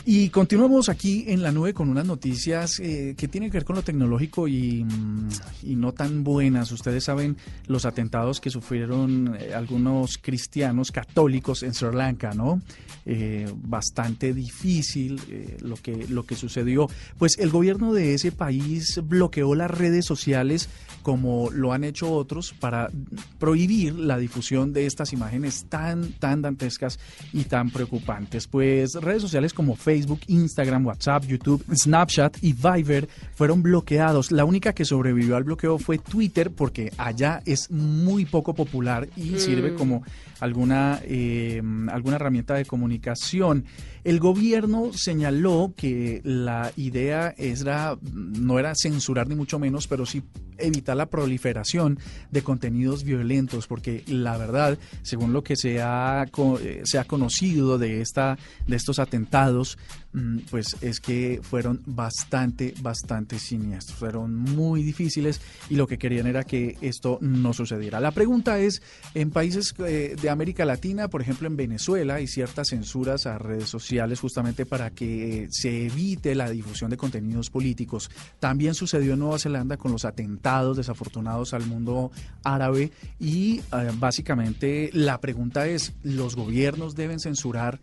Y 0.05 0.29
continuamos 0.29 0.89
aquí 0.89 1.23
en 1.27 1.41
la 1.41 1.53
nube 1.53 1.73
con 1.73 1.87
unas 1.87 2.05
noticias 2.05 2.77
eh, 2.81 3.15
que 3.17 3.29
tienen 3.29 3.49
que 3.49 3.59
ver 3.59 3.63
con 3.63 3.77
lo 3.77 3.83
tecnológico 3.83 4.49
y, 4.49 4.83
mm, 4.83 5.29
y, 5.63 5.75
no 5.77 5.93
tan 5.93 6.25
buenas. 6.25 6.73
Ustedes 6.73 7.05
saben 7.05 7.37
los 7.67 7.85
atentados 7.85 8.41
que 8.41 8.49
sufrieron 8.49 9.37
eh, 9.39 9.53
algunos 9.53 10.17
cristianos 10.17 10.91
católicos 10.91 11.63
en 11.63 11.73
Sri 11.73 11.95
Lanka, 11.95 12.33
¿no? 12.33 12.61
Eh, 13.05 13.49
bastante 13.55 14.33
difícil 14.33 15.21
lo, 15.61 15.75
que, 15.77 16.05
lo 16.09 16.25
que 16.25 16.35
sucedió. 16.35 16.89
Pues 17.17 17.37
el 17.39 17.49
gobierno 17.49 17.93
de 17.93 18.13
ese 18.13 18.33
país 18.33 18.99
bloqueó 19.03 19.55
las 19.55 19.71
redes 19.71 20.05
sociales 20.05 20.69
como 21.01 21.51
lo 21.51 21.73
han 21.73 21.83
hecho 21.83 22.11
otros 22.11 22.53
para 22.53 22.89
prohibir 23.37 23.93
la 23.93 24.17
difusión 24.17 24.73
de 24.73 24.85
estas 24.85 25.13
imágenes 25.13 25.65
tan, 25.69 26.13
tan 26.13 26.41
dantescas 26.41 26.97
y 27.33 27.43
tan 27.43 27.69
preocupantes. 27.69 28.47
Pues 28.47 28.95
redes 28.95 29.21
sociales 29.21 29.53
como 29.53 29.75
Facebook, 29.75 29.92
Facebook, 29.93 30.21
Instagram, 30.27 30.87
WhatsApp, 30.87 31.23
YouTube, 31.25 31.63
Snapchat 31.71 32.37
y 32.41 32.53
Viber 32.53 33.07
fueron 33.35 33.61
bloqueados. 33.61 34.31
La 34.31 34.43
única 34.43 34.73
que 34.73 34.85
sobrevivió 34.85 35.35
al 35.35 35.43
bloqueo 35.43 35.77
fue 35.77 35.99
Twitter 35.99 36.49
porque 36.49 36.91
allá 36.97 37.43
es 37.45 37.69
muy 37.69 38.25
poco 38.25 38.55
popular 38.55 39.07
y 39.15 39.37
sirve 39.37 39.71
mm. 39.71 39.75
como 39.75 40.03
alguna, 40.43 40.99
eh, 41.05 41.61
alguna 41.89 42.17
herramienta 42.17 42.55
de 42.55 42.65
comunicación. 42.65 43.65
El 44.03 44.19
gobierno 44.19 44.91
señaló 44.93 45.73
que 45.77 46.21
la 46.25 46.73
idea 46.75 47.33
era, 47.37 47.97
no 48.13 48.59
era 48.59 48.73
censurar 48.75 49.29
ni 49.29 49.35
mucho 49.35 49.59
menos, 49.59 49.87
pero 49.87 50.05
sí 50.05 50.21
evitar 50.57 50.97
la 50.97 51.05
proliferación 51.05 51.97
de 52.29 52.43
contenidos 52.43 53.03
violentos, 53.03 53.67
porque 53.67 54.03
la 54.07 54.37
verdad, 54.37 54.77
según 55.01 55.31
lo 55.31 55.43
que 55.43 55.55
se 55.55 55.81
ha, 55.81 56.25
eh, 56.61 56.81
se 56.83 56.99
ha 56.99 57.05
conocido 57.05 57.77
de, 57.77 58.01
esta, 58.01 58.37
de 58.67 58.75
estos 58.75 58.99
atentados, 58.99 59.77
mm, 60.11 60.39
pues 60.51 60.75
es 60.81 60.99
que 60.99 61.39
fueron 61.41 61.81
bastante, 61.85 62.73
bastante 62.81 63.39
siniestros, 63.39 63.97
fueron 63.97 64.35
muy 64.35 64.83
difíciles 64.83 65.39
y 65.69 65.75
lo 65.75 65.87
que 65.87 65.97
querían 65.97 66.27
era 66.27 66.43
que 66.43 66.77
esto 66.81 67.19
no 67.21 67.53
sucediera. 67.53 68.01
La 68.01 68.11
pregunta 68.11 68.59
es, 68.59 68.81
en 69.13 69.31
países 69.31 69.73
eh, 69.79 70.15
de 70.21 70.29
América 70.33 70.65
Latina, 70.65 71.07
por 71.07 71.21
ejemplo 71.21 71.47
en 71.47 71.55
Venezuela, 71.55 72.15
hay 72.15 72.27
ciertas 72.27 72.69
censuras 72.69 73.25
a 73.25 73.37
redes 73.37 73.69
sociales 73.69 74.19
justamente 74.19 74.65
para 74.65 74.89
que 74.91 75.47
se 75.49 75.85
evite 75.85 76.35
la 76.35 76.49
difusión 76.49 76.89
de 76.89 76.97
contenidos 76.97 77.49
políticos. 77.49 78.11
También 78.39 78.73
sucedió 78.73 79.13
en 79.13 79.19
Nueva 79.19 79.39
Zelanda 79.39 79.77
con 79.77 79.91
los 79.91 80.05
atentados 80.05 80.77
desafortunados 80.77 81.53
al 81.53 81.65
mundo 81.65 82.11
árabe 82.43 82.91
y 83.19 83.59
eh, 83.59 83.91
básicamente 83.95 84.89
la 84.93 85.19
pregunta 85.21 85.67
es, 85.67 85.93
¿los 86.03 86.35
gobiernos 86.35 86.95
deben 86.95 87.19
censurar 87.19 87.79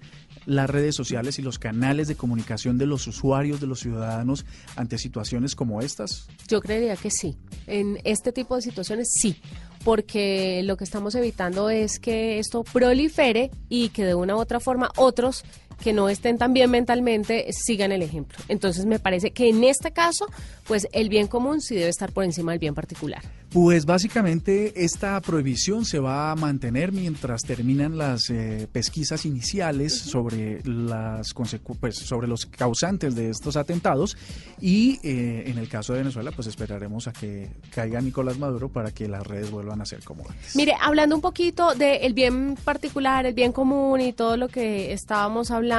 las 0.46 0.68
redes 0.68 0.94
sociales 0.94 1.38
y 1.38 1.42
los 1.42 1.58
canales 1.58 2.08
de 2.08 2.16
comunicación 2.16 2.78
de 2.78 2.86
los 2.86 3.06
usuarios, 3.06 3.60
de 3.60 3.66
los 3.66 3.80
ciudadanos 3.80 4.44
ante 4.76 4.98
situaciones 4.98 5.54
como 5.54 5.80
estas? 5.80 6.28
Yo 6.48 6.60
creería 6.60 6.96
que 6.96 7.10
sí. 7.10 7.36
En 7.66 7.98
este 8.04 8.32
tipo 8.32 8.56
de 8.56 8.62
situaciones 8.62 9.08
sí 9.12 9.36
porque 9.85 10.62
lo 10.64 10.77
que 10.77 10.85
estamos 10.85 11.14
evitando 11.14 11.71
es 11.71 11.99
que 11.99 12.38
esto 12.38 12.64
prolifere 12.64 13.51
y 13.69 13.88
que 13.90 14.05
de 14.05 14.14
una 14.14 14.37
u 14.37 14.38
otra 14.38 14.61
forma 14.61 14.90
otros 14.97 15.45
que 15.83 15.93
no 15.93 16.09
estén 16.09 16.38
tan 16.38 16.53
bien 16.53 16.71
mentalmente 16.71 17.47
sigan 17.53 17.93
el 17.93 18.03
ejemplo. 18.03 18.38
Entonces 18.49 18.87
me 18.87 18.99
parece 18.99 19.31
que 19.33 19.49
en 19.49 19.64
este 19.64 19.93
caso, 19.93 20.27
pues 20.66 20.87
el 20.93 21.09
bien 21.09 21.27
común 21.27 21.61
sí 21.61 21.75
debe 21.75 21.88
estar 21.88 22.12
por 22.12 22.25
encima 22.25 22.53
del 22.53 22.61
bien 22.61 22.75
particular. 22.75 23.23
Pues 23.53 23.85
básicamente 23.85 24.85
esta 24.85 25.21
prohibición 25.21 25.85
se 25.85 25.99
va 25.99 26.31
a 26.31 26.37
mantener 26.37 26.93
mientras 26.93 27.43
terminan 27.43 27.99
las 27.99 28.31
eh, 28.31 28.69
pesquisas 28.71 29.27
iniciales 29.27 29.99
sobre 29.99 30.62
las 30.64 31.35
pues, 31.81 31.97
sobre 31.97 32.29
los 32.29 32.47
causantes 32.47 33.16
de 33.16 33.31
estos 33.31 33.57
atentados 33.57 34.16
y 34.61 35.01
eh, 35.03 35.45
en 35.47 35.59
el 35.59 35.69
caso 35.69 35.95
de 35.95 36.01
Venezuela 36.01 36.31
pues 36.31 36.47
esperaremos 36.47 37.09
a 37.09 37.12
que 37.12 37.51
caiga 37.75 38.01
Nicolás 38.01 38.38
Maduro 38.38 38.69
para 38.69 38.93
que 38.93 39.09
las 39.09 39.27
redes 39.27 39.51
vuelvan 39.51 39.81
a 39.81 39.85
ser 39.85 40.05
como 40.05 40.23
antes. 40.29 40.55
Mire, 40.55 40.75
hablando 40.81 41.16
un 41.16 41.21
poquito 41.21 41.75
del 41.75 42.14
bien 42.14 42.57
particular, 42.62 43.27
el 43.27 43.35
bien 43.35 43.51
común 43.51 44.01
y 44.01 44.12
todo 44.12 44.37
lo 44.37 44.47
que 44.47 44.93
estábamos 44.93 45.51
hablando, 45.51 45.69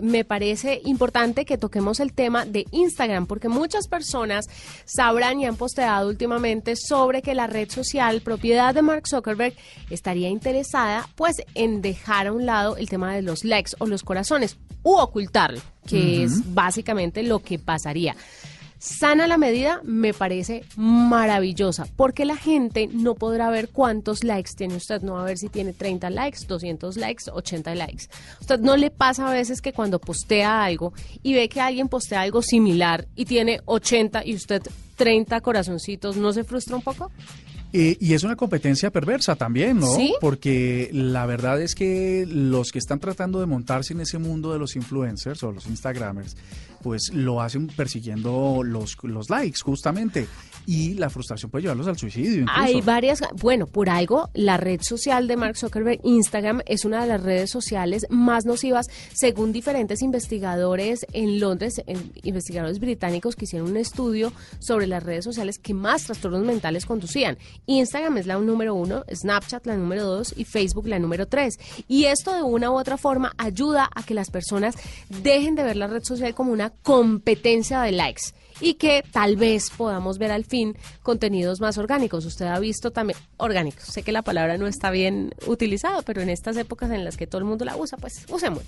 me 0.00 0.24
parece 0.24 0.80
importante 0.84 1.44
que 1.44 1.58
toquemos 1.58 1.98
el 2.00 2.12
tema 2.12 2.44
de 2.44 2.66
Instagram 2.70 3.26
porque 3.26 3.48
muchas 3.48 3.88
personas 3.88 4.46
sabrán 4.84 5.40
y 5.40 5.46
han 5.46 5.56
posteado 5.56 6.08
últimamente 6.08 6.76
sobre 6.76 7.20
que 7.20 7.34
la 7.34 7.46
red 7.46 7.68
social 7.68 8.20
propiedad 8.20 8.74
de 8.74 8.82
Mark 8.82 9.08
Zuckerberg 9.08 9.54
estaría 9.90 10.28
interesada 10.28 11.08
pues 11.16 11.42
en 11.54 11.82
dejar 11.82 12.28
a 12.28 12.32
un 12.32 12.46
lado 12.46 12.76
el 12.76 12.88
tema 12.88 13.14
de 13.14 13.22
los 13.22 13.44
likes 13.44 13.72
o 13.78 13.86
los 13.86 14.04
corazones 14.04 14.56
u 14.82 14.94
ocultarlo, 14.94 15.60
que 15.86 16.22
es 16.22 16.54
básicamente 16.54 17.22
lo 17.22 17.40
que 17.40 17.58
pasaría. 17.58 18.14
Sana 18.80 19.26
la 19.26 19.36
medida 19.36 19.82
me 19.84 20.14
parece 20.14 20.64
maravillosa, 20.74 21.86
porque 21.96 22.24
la 22.24 22.36
gente 22.36 22.88
no 22.90 23.14
podrá 23.14 23.50
ver 23.50 23.68
cuántos 23.68 24.24
likes 24.24 24.52
tiene 24.56 24.76
usted, 24.76 25.02
no 25.02 25.12
va 25.12 25.20
a 25.20 25.26
ver 25.26 25.36
si 25.36 25.50
tiene 25.50 25.74
30 25.74 26.08
likes, 26.08 26.46
200 26.48 26.96
likes, 26.96 27.24
80 27.30 27.74
likes. 27.74 28.04
Usted 28.40 28.58
no 28.60 28.78
le 28.78 28.90
pasa 28.90 29.28
a 29.28 29.34
veces 29.34 29.60
que 29.60 29.74
cuando 29.74 29.98
postea 29.98 30.64
algo 30.64 30.94
y 31.22 31.34
ve 31.34 31.50
que 31.50 31.60
alguien 31.60 31.88
postea 31.88 32.22
algo 32.22 32.40
similar 32.40 33.06
y 33.14 33.26
tiene 33.26 33.60
80 33.66 34.24
y 34.24 34.34
usted 34.34 34.62
30 34.96 35.42
corazoncitos, 35.42 36.16
¿no 36.16 36.32
se 36.32 36.44
frustra 36.44 36.76
un 36.76 36.82
poco? 36.82 37.10
Eh, 37.72 37.96
y 38.00 38.14
es 38.14 38.24
una 38.24 38.34
competencia 38.34 38.90
perversa 38.90 39.36
también, 39.36 39.78
¿no? 39.78 39.94
¿Sí? 39.94 40.14
Porque 40.20 40.88
la 40.92 41.24
verdad 41.26 41.60
es 41.60 41.74
que 41.74 42.26
los 42.26 42.72
que 42.72 42.78
están 42.78 42.98
tratando 42.98 43.40
de 43.40 43.46
montarse 43.46 43.92
en 43.92 44.00
ese 44.00 44.18
mundo 44.18 44.52
de 44.52 44.58
los 44.58 44.74
influencers 44.74 45.42
o 45.42 45.52
los 45.52 45.66
Instagramers, 45.66 46.36
pues 46.82 47.12
lo 47.12 47.40
hacen 47.40 47.66
persiguiendo 47.68 48.62
los, 48.64 48.96
los 49.02 49.30
likes, 49.30 49.60
justamente 49.62 50.26
y 50.66 50.94
la 50.94 51.10
frustración 51.10 51.50
puede 51.50 51.62
llevarlos 51.62 51.88
al 51.88 51.98
suicidio. 51.98 52.46
Hay 52.48 52.80
varias, 52.80 53.20
bueno, 53.40 53.66
por 53.66 53.88
algo, 53.88 54.30
la 54.34 54.56
red 54.56 54.80
social 54.82 55.26
de 55.26 55.36
Mark 55.36 55.56
Zuckerberg, 55.56 56.00
Instagram, 56.04 56.62
es 56.66 56.84
una 56.84 57.02
de 57.02 57.08
las 57.08 57.22
redes 57.22 57.50
sociales 57.50 58.06
más 58.10 58.44
nocivas, 58.44 58.86
según 59.12 59.52
diferentes 59.52 60.02
investigadores 60.02 61.06
en 61.12 61.40
Londres, 61.40 61.82
investigadores 62.22 62.78
británicos 62.78 63.36
que 63.36 63.44
hicieron 63.44 63.70
un 63.70 63.76
estudio 63.76 64.32
sobre 64.58 64.86
las 64.86 65.02
redes 65.02 65.24
sociales 65.24 65.58
que 65.58 65.74
más 65.74 66.04
trastornos 66.04 66.44
mentales 66.44 66.86
conducían. 66.86 67.38
Instagram 67.66 68.18
es 68.18 68.26
la 68.26 68.36
número 68.36 68.74
uno, 68.74 69.04
Snapchat 69.12 69.66
la 69.66 69.76
número 69.76 70.04
dos 70.04 70.34
y 70.36 70.44
Facebook 70.44 70.86
la 70.86 70.98
número 70.98 71.26
tres. 71.26 71.58
Y 71.88 72.04
esto 72.04 72.34
de 72.34 72.42
una 72.42 72.70
u 72.70 72.78
otra 72.78 72.96
forma 72.96 73.32
ayuda 73.38 73.88
a 73.94 74.02
que 74.02 74.14
las 74.14 74.30
personas 74.30 74.76
dejen 75.22 75.54
de 75.54 75.62
ver 75.62 75.76
la 75.76 75.86
red 75.86 76.02
social 76.04 76.34
como 76.34 76.52
una 76.52 76.69
competencia 76.82 77.82
de 77.82 77.92
likes 77.92 78.32
y 78.60 78.74
que 78.74 79.02
tal 79.10 79.36
vez 79.36 79.70
podamos 79.70 80.18
ver 80.18 80.30
al 80.30 80.44
fin 80.44 80.76
contenidos 81.02 81.60
más 81.60 81.78
orgánicos. 81.78 82.24
Usted 82.26 82.46
ha 82.46 82.58
visto 82.58 82.90
también 82.90 83.18
orgánicos. 83.38 83.84
Sé 83.84 84.02
que 84.02 84.12
la 84.12 84.22
palabra 84.22 84.58
no 84.58 84.66
está 84.66 84.90
bien 84.90 85.34
utilizada, 85.46 86.02
pero 86.02 86.20
en 86.20 86.28
estas 86.28 86.56
épocas 86.56 86.90
en 86.90 87.04
las 87.04 87.16
que 87.16 87.26
todo 87.26 87.38
el 87.38 87.46
mundo 87.46 87.64
la 87.64 87.76
usa, 87.76 87.96
pues 87.96 88.26
usemos. 88.28 88.62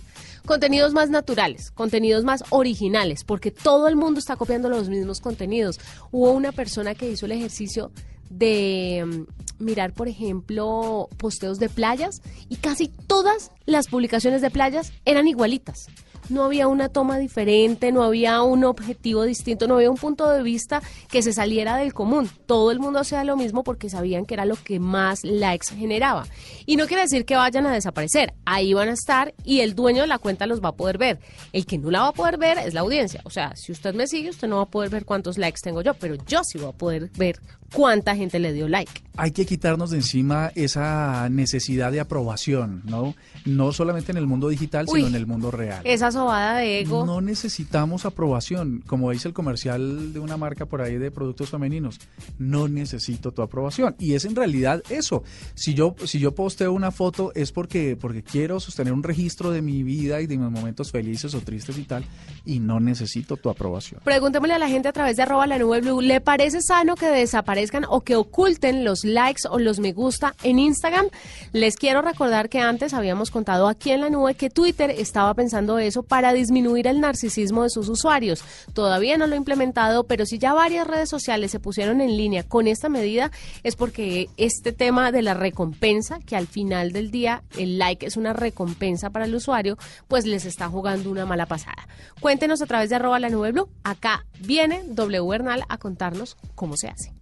Contenidos 0.47 0.93
más 0.93 1.11
naturales, 1.11 1.71
contenidos 1.71 2.25
más 2.25 2.43
originales, 2.51 3.25
porque 3.25 3.51
todo 3.51 3.89
el 3.89 3.97
mundo 3.97 4.19
está 4.19 4.37
copiando 4.37 4.69
los 4.69 4.89
mismos 4.89 5.21
contenidos. 5.21 5.79
Hubo 6.11 6.33
una 6.33 6.53
persona 6.53 6.95
que 6.95 7.11
hizo 7.11 7.27
el 7.27 7.33
ejercicio 7.33 7.93
de 8.31 9.05
mm, 9.07 9.65
mirar, 9.65 9.93
por 9.93 10.09
ejemplo, 10.09 11.09
posteos 11.19 11.59
de 11.59 11.69
playas 11.69 12.23
y 12.49 12.57
casi 12.57 12.89
todas 12.89 13.51
las 13.67 13.89
publicaciones 13.89 14.41
de 14.41 14.51
playas 14.51 14.93
eran 15.05 15.29
igualitas 15.29 15.87
no 16.33 16.45
había 16.45 16.69
una 16.69 16.89
toma 16.89 17.19
diferente, 17.19 17.93
no 17.93 18.03
había 18.03 18.43
un 18.43 18.65
objetivo 18.65 19.23
distinto, 19.25 19.69
no 19.69 19.77
había 19.77 19.91
un 19.91 19.97
punto 19.97 20.31
de 20.31 20.43
vista 20.43 20.83
que 21.09 21.23
se 21.23 21.33
saliera 21.33 21.77
del 21.77 21.95
común. 21.95 22.29
Todo 22.47 22.71
el 22.71 22.81
mundo 22.81 23.01
hacía 23.01 23.23
lo 23.25 23.37
mismo 23.37 23.63
porque 23.63 23.91
sabían 23.91 24.25
que 24.25 24.35
era 24.35 24.45
lo 24.45 24.57
que 24.57 24.81
más 24.81 25.25
likes 25.25 25.75
generaba. 25.75 26.27
Y 26.67 26.77
no 26.77 26.87
quiere 26.87 27.03
decir 27.03 27.25
que 27.25 27.37
vayan 27.37 27.67
a 27.67 27.73
desaparecer, 27.73 28.35
ahí 28.45 28.73
van 28.75 28.89
a 28.89 28.93
estar 28.93 29.35
y 29.45 29.61
el 29.61 29.75
dueño 29.75 30.03
de 30.03 30.09
la 30.09 30.19
cuenta 30.19 30.47
los 30.47 30.63
va 30.63 30.71
a 30.71 30.77
poder 30.77 30.99
ver. 30.99 31.19
El 31.53 31.67
que 31.67 31.79
no 31.79 31.91
la 31.91 32.01
va 32.01 32.09
a 32.09 32.13
poder 32.13 32.39
ver 32.39 32.59
es 32.59 32.75
la 32.75 32.81
audiencia. 32.81 33.21
O 33.25 33.31
sea, 33.31 33.55
si 33.57 33.73
usted 33.73 33.95
me 33.95 34.07
sigue, 34.07 34.31
usted 34.31 34.49
no 34.49 34.57
va 34.57 34.63
a 34.63 34.71
poder 34.71 34.91
ver 34.91 35.05
cuántos 35.05 35.39
likes 35.39 35.61
tengo 35.63 35.83
yo, 35.83 35.95
pero 35.95 36.17
yo 36.27 36.43
sí 36.45 36.59
voy 36.59 36.71
a 36.71 36.73
poder 36.73 37.11
ver 37.17 37.41
cuánta 37.73 38.15
gente 38.15 38.39
le 38.39 38.53
dio 38.53 38.69
like. 38.69 38.93
Hay 39.17 39.33
que 39.33 39.45
quitarnos 39.47 39.91
de 39.91 39.99
encima 39.99 40.53
esa 40.55 41.29
necesidad 41.29 41.93
de 41.93 42.01
aprobación, 42.01 42.83
¿no? 42.85 43.15
No 43.45 43.73
solamente 43.73 44.13
en 44.13 44.19
el 44.19 44.27
mundo 44.27 44.49
digital, 44.49 44.87
sino 44.89 45.07
en 45.07 45.15
el 45.15 45.27
mundo 45.27 45.51
real. 45.51 45.83
Sobada 46.23 46.59
de 46.59 46.81
ego. 46.81 47.07
No 47.07 47.21
necesitamos 47.21 48.05
aprobación, 48.05 48.83
como 48.87 49.11
dice 49.11 49.29
el 49.29 49.35
comercial 49.35 50.13
de 50.13 50.21
una 50.21 50.37
marca 50.37 50.67
por 50.67 50.83
ahí 50.83 50.99
de 50.99 51.11
productos 51.11 51.51
femeninos. 51.51 51.99
No 52.39 52.69
necesito 52.69 53.33
tu 53.33 53.43
aprobación. 53.43 53.97
Y 53.99 54.15
es 54.15 54.25
en 54.25 54.37
realidad 54.37 54.83
eso. 54.91 55.23
Si 55.55 55.75
yo, 55.75 55.95
si 56.05 56.19
yo 56.19 56.35
posteo 56.35 56.73
una 56.73 56.91
foto 56.91 57.33
es 57.35 57.53
porque, 57.53 57.97
porque 58.01 58.23
quiero 58.23 58.61
sostener 58.61 58.93
un 58.93 59.03
registro 59.03 59.51
de 59.51 59.63
mi 59.63 59.83
vida 59.83 60.21
y 60.21 60.27
de 60.27 60.39
mis 60.39 60.51
momentos 60.51 60.91
felices 60.91 61.35
o 61.35 61.41
tristes 61.41 61.79
y 61.79 61.85
tal, 61.85 62.05
y 62.45 62.59
no 62.61 62.81
necesito 62.81 63.37
tu 63.37 63.51
aprobación. 63.51 64.01
Preguntémosle 64.05 64.55
a 64.55 64.59
la 64.59 64.69
gente 64.69 64.89
a 64.89 64.93
través 64.93 65.17
de 65.17 65.23
arroba 65.23 65.47
la 65.47 65.59
nube 65.59 65.81
blue, 65.81 66.01
¿le 66.01 66.21
parece 66.21 66.63
sano 66.63 66.95
que 66.95 67.07
desaparezca 67.07 67.73
o 67.89 68.03
que 68.03 68.17
oculten 68.17 68.85
los 68.85 69.05
likes 69.05 69.43
o 69.49 69.59
los 69.59 69.79
me 69.79 69.93
gusta 69.93 70.35
en 70.43 70.59
Instagram. 70.59 71.07
Les 71.53 71.77
quiero 71.77 72.03
recordar 72.03 72.49
que 72.49 72.61
antes 72.61 72.95
habíamos 72.95 73.31
contado 73.31 73.69
aquí 73.69 73.91
en 73.91 74.01
la 74.01 74.11
nube 74.11 74.35
que 74.35 74.51
Twitter 74.51 74.91
estaba 74.91 75.35
pensando 75.35 75.79
eso 75.79 76.03
para 76.13 76.35
disminuir 76.35 76.89
el 76.89 77.01
narcisismo 77.01 77.63
de 77.63 77.71
sus 77.71 77.89
usuarios. 77.89 78.45
Todavía 78.75 79.17
no 79.17 79.27
lo 79.27 79.33
ha 79.33 79.39
implementado, 79.39 80.05
pero 80.05 80.27
si 80.27 80.39
ya 80.39 80.53
varias 80.53 80.87
redes 80.87 81.09
sociales 81.09 81.51
se 81.51 81.59
pusieron 81.59 82.03
en 82.03 82.19
línea 82.19 82.43
con 82.43 82.69
esta 82.69 82.91
medida, 82.91 83.31
es 83.63 83.77
porque 83.77 84.29
este 84.37 84.75
tema 84.75 85.11
de 85.11 85.23
la 85.23 85.33
recompensa, 85.33 86.19
que 86.19 86.37
al 86.37 86.47
final 86.47 86.93
del 86.93 87.11
día 87.11 87.45
el 87.57 87.79
like 87.79 88.05
es 88.05 88.19
una 88.19 88.35
recompensa 88.35 89.09
para 89.09 89.25
el 89.25 89.35
usuario, 89.35 89.79
pues 90.07 90.27
les 90.27 90.45
está 90.45 90.69
jugando 90.69 91.11
una 91.11 91.25
mala 91.25 91.47
pasada. 91.47 91.89
Cuéntenos 92.21 92.61
a 92.61 92.67
través 92.67 92.91
de 92.91 92.97
arroba 92.97 93.19
la 93.19 93.31
nube 93.31 93.53
blue. 93.53 93.71
Acá 93.83 94.27
viene 94.39 94.83
W 94.89 95.27
Bernal 95.27 95.65
a 95.71 95.79
contarnos 95.79 96.37
cómo 96.55 96.77
se 96.77 96.89
hace. 96.89 97.15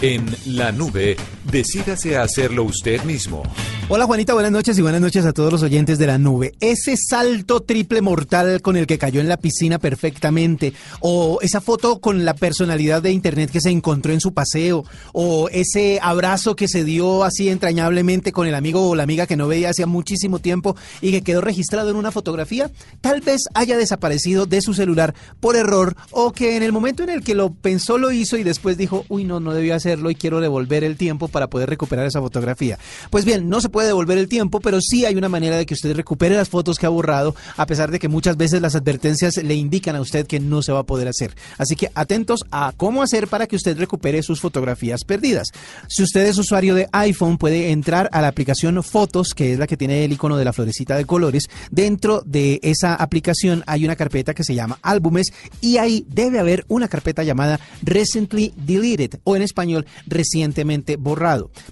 En 0.00 0.26
la 0.46 0.72
nube, 0.72 1.14
decídase 1.52 2.16
a 2.16 2.22
hacerlo 2.22 2.64
usted 2.64 3.04
mismo. 3.04 3.42
Hola 3.88 4.06
Juanita, 4.06 4.32
buenas 4.32 4.52
noches 4.52 4.78
y 4.78 4.82
buenas 4.82 5.02
noches 5.02 5.26
a 5.26 5.34
todos 5.34 5.52
los 5.52 5.62
oyentes 5.62 5.98
de 5.98 6.06
la 6.06 6.16
nube. 6.16 6.54
Ese 6.60 6.96
salto 6.96 7.60
triple 7.60 8.00
mortal 8.00 8.62
con 8.62 8.78
el 8.78 8.86
que 8.86 8.96
cayó 8.96 9.20
en 9.20 9.28
la 9.28 9.36
piscina 9.36 9.78
perfectamente, 9.78 10.72
o 11.00 11.40
esa 11.42 11.60
foto 11.60 12.00
con 12.00 12.24
la 12.24 12.32
personalidad 12.32 13.02
de 13.02 13.12
internet 13.12 13.50
que 13.50 13.60
se 13.60 13.68
encontró 13.68 14.14
en 14.14 14.20
su 14.20 14.32
paseo, 14.32 14.86
o 15.12 15.50
ese 15.50 15.98
abrazo 16.00 16.56
que 16.56 16.68
se 16.68 16.84
dio 16.84 17.22
así 17.22 17.50
entrañablemente 17.50 18.32
con 18.32 18.46
el 18.46 18.54
amigo 18.54 18.88
o 18.88 18.94
la 18.94 19.02
amiga 19.02 19.26
que 19.26 19.36
no 19.36 19.46
veía 19.46 19.68
hacía 19.68 19.86
muchísimo 19.86 20.38
tiempo 20.38 20.74
y 21.02 21.10
que 21.10 21.22
quedó 21.22 21.42
registrado 21.42 21.90
en 21.90 21.96
una 21.96 22.12
fotografía, 22.12 22.70
tal 23.02 23.20
vez 23.20 23.42
haya 23.52 23.76
desaparecido 23.76 24.46
de 24.46 24.62
su 24.62 24.72
celular 24.72 25.14
por 25.38 25.54
error 25.54 25.96
o 26.12 26.32
que 26.32 26.56
en 26.56 26.62
el 26.62 26.72
momento 26.72 27.02
en 27.02 27.10
el 27.10 27.22
que 27.22 27.34
lo 27.34 27.52
pensó 27.52 27.98
lo 27.98 28.10
hizo 28.10 28.38
y 28.38 28.42
después 28.42 28.78
dijo, 28.78 29.04
uy 29.10 29.24
no, 29.24 29.38
no 29.38 29.52
debía 29.52 29.74
hacer 29.74 29.98
y 30.08 30.14
quiero 30.14 30.40
devolver 30.40 30.82
el 30.82 30.96
tiempo 30.96 31.28
para 31.28 31.41
poder 31.48 31.68
recuperar 31.68 32.06
esa 32.06 32.20
fotografía. 32.20 32.78
Pues 33.10 33.24
bien, 33.24 33.48
no 33.48 33.60
se 33.60 33.68
puede 33.68 33.88
devolver 33.88 34.18
el 34.18 34.28
tiempo, 34.28 34.60
pero 34.60 34.80
sí 34.80 35.04
hay 35.04 35.16
una 35.16 35.28
manera 35.28 35.56
de 35.56 35.66
que 35.66 35.74
usted 35.74 35.94
recupere 35.94 36.36
las 36.36 36.48
fotos 36.48 36.78
que 36.78 36.86
ha 36.86 36.90
borrado, 36.90 37.34
a 37.56 37.66
pesar 37.66 37.90
de 37.90 37.98
que 37.98 38.08
muchas 38.08 38.36
veces 38.36 38.60
las 38.60 38.74
advertencias 38.74 39.36
le 39.36 39.54
indican 39.54 39.96
a 39.96 40.00
usted 40.00 40.26
que 40.26 40.40
no 40.40 40.62
se 40.62 40.72
va 40.72 40.80
a 40.80 40.86
poder 40.86 41.08
hacer. 41.08 41.34
Así 41.58 41.76
que 41.76 41.90
atentos 41.94 42.44
a 42.50 42.72
cómo 42.76 43.02
hacer 43.02 43.28
para 43.28 43.46
que 43.46 43.56
usted 43.56 43.78
recupere 43.78 44.22
sus 44.22 44.40
fotografías 44.40 45.04
perdidas. 45.04 45.48
Si 45.88 46.02
usted 46.02 46.26
es 46.26 46.38
usuario 46.38 46.74
de 46.74 46.88
iPhone, 46.92 47.38
puede 47.38 47.70
entrar 47.70 48.08
a 48.12 48.20
la 48.20 48.28
aplicación 48.28 48.82
Fotos, 48.82 49.34
que 49.34 49.52
es 49.52 49.58
la 49.58 49.66
que 49.66 49.76
tiene 49.76 50.04
el 50.04 50.12
icono 50.12 50.36
de 50.36 50.44
la 50.44 50.52
florecita 50.52 50.96
de 50.96 51.04
colores. 51.04 51.48
Dentro 51.70 52.22
de 52.24 52.60
esa 52.62 52.94
aplicación 52.94 53.64
hay 53.66 53.84
una 53.84 53.96
carpeta 53.96 54.34
que 54.34 54.44
se 54.44 54.54
llama 54.54 54.78
Álbumes 54.82 55.32
y 55.60 55.78
ahí 55.78 56.06
debe 56.08 56.38
haber 56.38 56.64
una 56.68 56.88
carpeta 56.88 57.22
llamada 57.22 57.60
Recently 57.82 58.54
Deleted 58.56 59.20
o 59.24 59.36
en 59.36 59.42
español 59.42 59.86
recientemente 60.06 60.96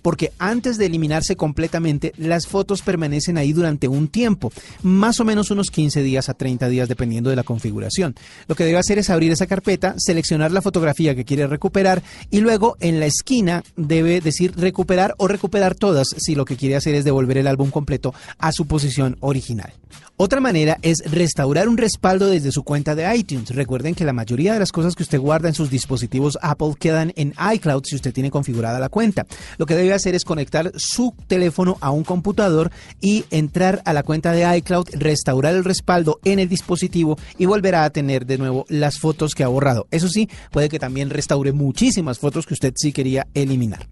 porque 0.03 0.33
antes 0.39 0.79
de 0.79 0.87
eliminarse 0.87 1.37
completamente, 1.37 2.13
las 2.17 2.47
fotos 2.47 2.83
permanecen 2.83 3.39
ahí 3.39 3.53
durante 3.53 3.89
un 3.89 4.09
tiempo, 4.09 4.53
más 4.83 5.21
o 5.21 5.25
menos 5.25 5.51
unos 5.51 5.71
15 5.71 6.03
días 6.03 6.29
a 6.29 6.35
30 6.35 6.69
días 6.69 6.89
dependiendo 6.89 7.31
de 7.31 7.37
la 7.37 7.43
configuración. 7.43 8.15
Lo 8.49 8.55
que 8.55 8.65
debe 8.65 8.79
hacer 8.79 8.99
es 8.99 9.11
abrir 9.11 9.33
esa 9.33 9.47
carpeta, 9.47 9.95
seleccionar 9.99 10.53
la 10.53 10.63
fotografía 10.63 11.15
que 11.15 11.25
quiere 11.25 11.47
recuperar 11.47 12.03
y 12.31 12.41
luego 12.41 12.77
en 12.81 13.01
la 13.01 13.07
esquina 13.07 13.63
debe 13.77 14.21
decir 14.21 14.55
recuperar 14.57 15.15
o 15.19 15.29
recuperar 15.29 15.75
todas 15.75 16.09
si 16.17 16.35
lo 16.35 16.45
que 16.45 16.57
quiere 16.57 16.77
hacer 16.77 16.95
es 16.95 17.05
devolver 17.05 17.39
el 17.39 17.47
álbum 17.47 17.71
completo 17.71 18.15
a 18.39 18.53
su 18.53 18.67
posición 18.67 19.17
original. 19.21 19.73
Otra 20.23 20.41
manera 20.41 20.77
es 20.83 21.03
restaurar 21.11 21.67
un 21.67 21.79
respaldo 21.79 22.27
desde 22.27 22.53
su 22.53 22.63
cuenta 22.63 22.95
de 22.95 23.17
iTunes. 23.17 23.55
Recuerden 23.55 23.95
que 23.95 24.05
la 24.05 24.13
mayoría 24.13 24.53
de 24.53 24.59
las 24.59 24.71
cosas 24.71 24.95
que 24.95 25.03
usted 25.03 25.19
guarda 25.19 25.49
en 25.49 25.55
sus 25.55 25.71
dispositivos 25.71 26.39
Apple 26.43 26.75
quedan 26.79 27.15
en 27.17 27.33
iCloud 27.55 27.85
si 27.85 27.97
usted 27.97 28.13
tiene 28.13 28.31
configurada 28.31 28.79
la 28.79 28.91
cuenta. 28.91 29.27
Lo 29.59 29.67
que 29.67 29.77
debe 29.77 29.93
hacer 29.93 30.15
es 30.15 30.25
conectar 30.25 30.73
su 30.77 31.15
teléfono 31.27 31.79
a 31.81 31.91
un 31.91 32.05
computador 32.05 32.71
y 33.01 33.25
entrar 33.31 33.83
a 33.85 33.93
la 33.93 34.03
cuenta 34.03 34.33
de 34.33 34.57
iCloud, 34.59 34.89
restaurar 34.93 35.55
el 35.55 35.65
respaldo 35.65 36.21
en 36.25 36.39
el 36.39 36.49
dispositivo 36.49 37.19
y 37.39 37.47
volverá 37.47 37.85
a 37.85 37.91
tener 37.91 38.27
de 38.27 38.39
nuevo 38.39 38.65
las 38.69 38.99
fotos 38.99 39.35
que 39.35 39.45
ha 39.45 39.49
borrado. 39.49 39.87
Eso 39.91 40.09
sí, 40.09 40.29
puede 40.51 40.69
que 40.69 40.79
también 40.79 41.11
restaure 41.11 41.53
muchísimas 41.53 42.19
fotos 42.19 42.47
que 42.47 42.55
usted 42.55 42.73
sí 42.77 42.93
quería 42.93 43.27
eliminar. 43.35 43.87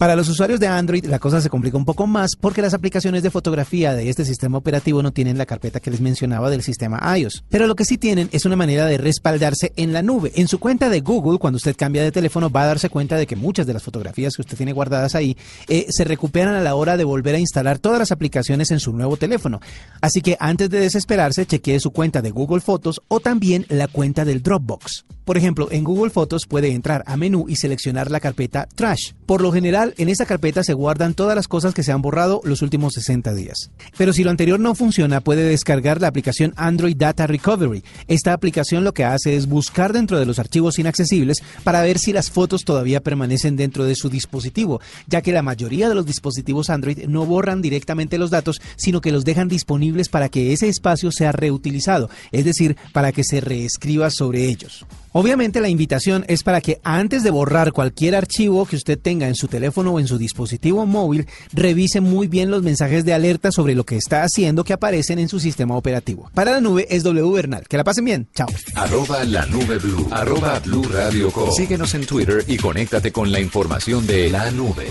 Para 0.00 0.16
los 0.16 0.30
usuarios 0.30 0.58
de 0.60 0.66
Android 0.66 1.04
la 1.04 1.18
cosa 1.18 1.42
se 1.42 1.50
complica 1.50 1.76
un 1.76 1.84
poco 1.84 2.06
más 2.06 2.34
porque 2.34 2.62
las 2.62 2.72
aplicaciones 2.72 3.22
de 3.22 3.30
fotografía 3.30 3.92
de 3.92 4.08
este 4.08 4.24
sistema 4.24 4.56
operativo 4.56 5.02
no 5.02 5.12
tienen 5.12 5.36
la 5.36 5.44
carpeta 5.44 5.78
que 5.78 5.90
les 5.90 6.00
mencionaba 6.00 6.48
del 6.48 6.62
sistema 6.62 7.18
iOS. 7.18 7.44
Pero 7.50 7.66
lo 7.66 7.76
que 7.76 7.84
sí 7.84 7.98
tienen 7.98 8.30
es 8.32 8.46
una 8.46 8.56
manera 8.56 8.86
de 8.86 8.96
respaldarse 8.96 9.74
en 9.76 9.92
la 9.92 10.00
nube. 10.00 10.32
En 10.36 10.48
su 10.48 10.58
cuenta 10.58 10.88
de 10.88 11.00
Google, 11.00 11.38
cuando 11.38 11.58
usted 11.58 11.76
cambia 11.76 12.02
de 12.02 12.12
teléfono, 12.12 12.48
va 12.48 12.62
a 12.62 12.68
darse 12.68 12.88
cuenta 12.88 13.16
de 13.16 13.26
que 13.26 13.36
muchas 13.36 13.66
de 13.66 13.74
las 13.74 13.82
fotografías 13.82 14.36
que 14.36 14.40
usted 14.40 14.56
tiene 14.56 14.72
guardadas 14.72 15.14
ahí 15.14 15.36
eh, 15.68 15.84
se 15.90 16.04
recuperan 16.04 16.54
a 16.54 16.62
la 16.62 16.76
hora 16.76 16.96
de 16.96 17.04
volver 17.04 17.34
a 17.34 17.38
instalar 17.38 17.78
todas 17.78 17.98
las 17.98 18.10
aplicaciones 18.10 18.70
en 18.70 18.80
su 18.80 18.94
nuevo 18.94 19.18
teléfono. 19.18 19.60
Así 20.00 20.22
que 20.22 20.38
antes 20.40 20.70
de 20.70 20.80
desesperarse, 20.80 21.44
chequee 21.44 21.78
su 21.78 21.90
cuenta 21.90 22.22
de 22.22 22.30
Google 22.30 22.62
Fotos 22.62 23.02
o 23.08 23.20
también 23.20 23.66
la 23.68 23.86
cuenta 23.86 24.24
del 24.24 24.42
Dropbox. 24.42 25.04
Por 25.30 25.36
ejemplo, 25.36 25.68
en 25.70 25.84
Google 25.84 26.10
Fotos 26.10 26.46
puede 26.48 26.72
entrar 26.72 27.04
a 27.06 27.16
menú 27.16 27.44
y 27.48 27.54
seleccionar 27.54 28.10
la 28.10 28.18
carpeta 28.18 28.66
Trash. 28.74 29.12
Por 29.26 29.42
lo 29.42 29.52
general, 29.52 29.89
en 29.96 30.08
esta 30.08 30.26
carpeta 30.26 30.62
se 30.62 30.74
guardan 30.74 31.14
todas 31.14 31.36
las 31.36 31.48
cosas 31.48 31.74
que 31.74 31.82
se 31.82 31.92
han 31.92 32.02
borrado 32.02 32.40
los 32.44 32.62
últimos 32.62 32.94
60 32.94 33.34
días. 33.34 33.70
Pero 33.96 34.12
si 34.12 34.24
lo 34.24 34.30
anterior 34.30 34.60
no 34.60 34.74
funciona, 34.74 35.20
puede 35.20 35.42
descargar 35.42 36.00
la 36.00 36.08
aplicación 36.08 36.52
Android 36.56 36.96
Data 36.96 37.26
Recovery. 37.26 37.84
Esta 38.08 38.32
aplicación 38.32 38.84
lo 38.84 38.94
que 38.94 39.04
hace 39.04 39.36
es 39.36 39.46
buscar 39.46 39.92
dentro 39.92 40.18
de 40.18 40.26
los 40.26 40.38
archivos 40.38 40.78
inaccesibles 40.78 41.42
para 41.64 41.82
ver 41.82 41.98
si 41.98 42.12
las 42.12 42.30
fotos 42.30 42.64
todavía 42.64 43.00
permanecen 43.00 43.56
dentro 43.56 43.84
de 43.84 43.94
su 43.94 44.08
dispositivo, 44.08 44.80
ya 45.06 45.22
que 45.22 45.32
la 45.32 45.42
mayoría 45.42 45.88
de 45.88 45.94
los 45.94 46.06
dispositivos 46.06 46.70
Android 46.70 47.06
no 47.06 47.26
borran 47.26 47.62
directamente 47.62 48.18
los 48.18 48.30
datos, 48.30 48.60
sino 48.76 49.00
que 49.00 49.12
los 49.12 49.24
dejan 49.24 49.48
disponibles 49.48 50.08
para 50.08 50.28
que 50.28 50.52
ese 50.52 50.68
espacio 50.68 51.12
sea 51.12 51.32
reutilizado, 51.32 52.10
es 52.32 52.44
decir, 52.44 52.76
para 52.92 53.12
que 53.12 53.24
se 53.24 53.40
reescriba 53.40 54.10
sobre 54.10 54.46
ellos. 54.46 54.86
Obviamente 55.12 55.60
la 55.60 55.68
invitación 55.68 56.24
es 56.28 56.44
para 56.44 56.60
que 56.60 56.80
antes 56.84 57.24
de 57.24 57.32
borrar 57.32 57.72
cualquier 57.72 58.14
archivo 58.14 58.64
que 58.64 58.76
usted 58.76 58.96
tenga 58.96 59.26
en 59.26 59.34
su 59.34 59.48
teléfono 59.48 59.79
o 59.88 60.00
en 60.00 60.06
su 60.06 60.18
dispositivo 60.18 60.86
móvil, 60.86 61.26
revise 61.52 62.00
muy 62.00 62.26
bien 62.26 62.50
los 62.50 62.62
mensajes 62.62 63.04
de 63.04 63.14
alerta 63.14 63.50
sobre 63.52 63.74
lo 63.74 63.84
que 63.84 63.96
está 63.96 64.22
haciendo 64.22 64.64
que 64.64 64.72
aparecen 64.72 65.18
en 65.18 65.28
su 65.28 65.40
sistema 65.40 65.76
operativo. 65.76 66.30
Para 66.34 66.52
la 66.52 66.60
nube 66.60 66.86
es 66.90 67.02
W 67.02 67.30
Bernal. 67.30 67.66
Que 67.68 67.76
la 67.76 67.84
pasen 67.84 68.04
bien. 68.04 68.28
Chao. 68.34 68.48
Arroba 68.74 69.24
la 69.24 69.46
nube 69.46 69.78
blue. 69.78 70.06
Arroba 70.10 70.58
blue 70.60 70.84
radio 70.84 71.30
Síguenos 71.56 71.94
en 71.94 72.06
Twitter 72.06 72.44
y 72.46 72.56
conéctate 72.56 73.12
con 73.12 73.30
la 73.30 73.40
información 73.40 74.06
de 74.06 74.30
la 74.30 74.50
nube. 74.50 74.86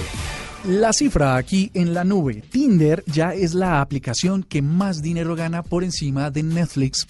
La 0.65 0.93
cifra 0.93 1.37
aquí 1.37 1.71
en 1.73 1.93
la 1.93 2.03
nube. 2.03 2.43
Tinder 2.49 3.03
ya 3.07 3.33
es 3.33 3.53
la 3.53 3.81
aplicación 3.81 4.43
que 4.43 4.61
más 4.61 5.01
dinero 5.01 5.35
gana 5.35 5.63
por 5.63 5.83
encima 5.83 6.31
de 6.31 6.43
Netflix. 6.43 7.07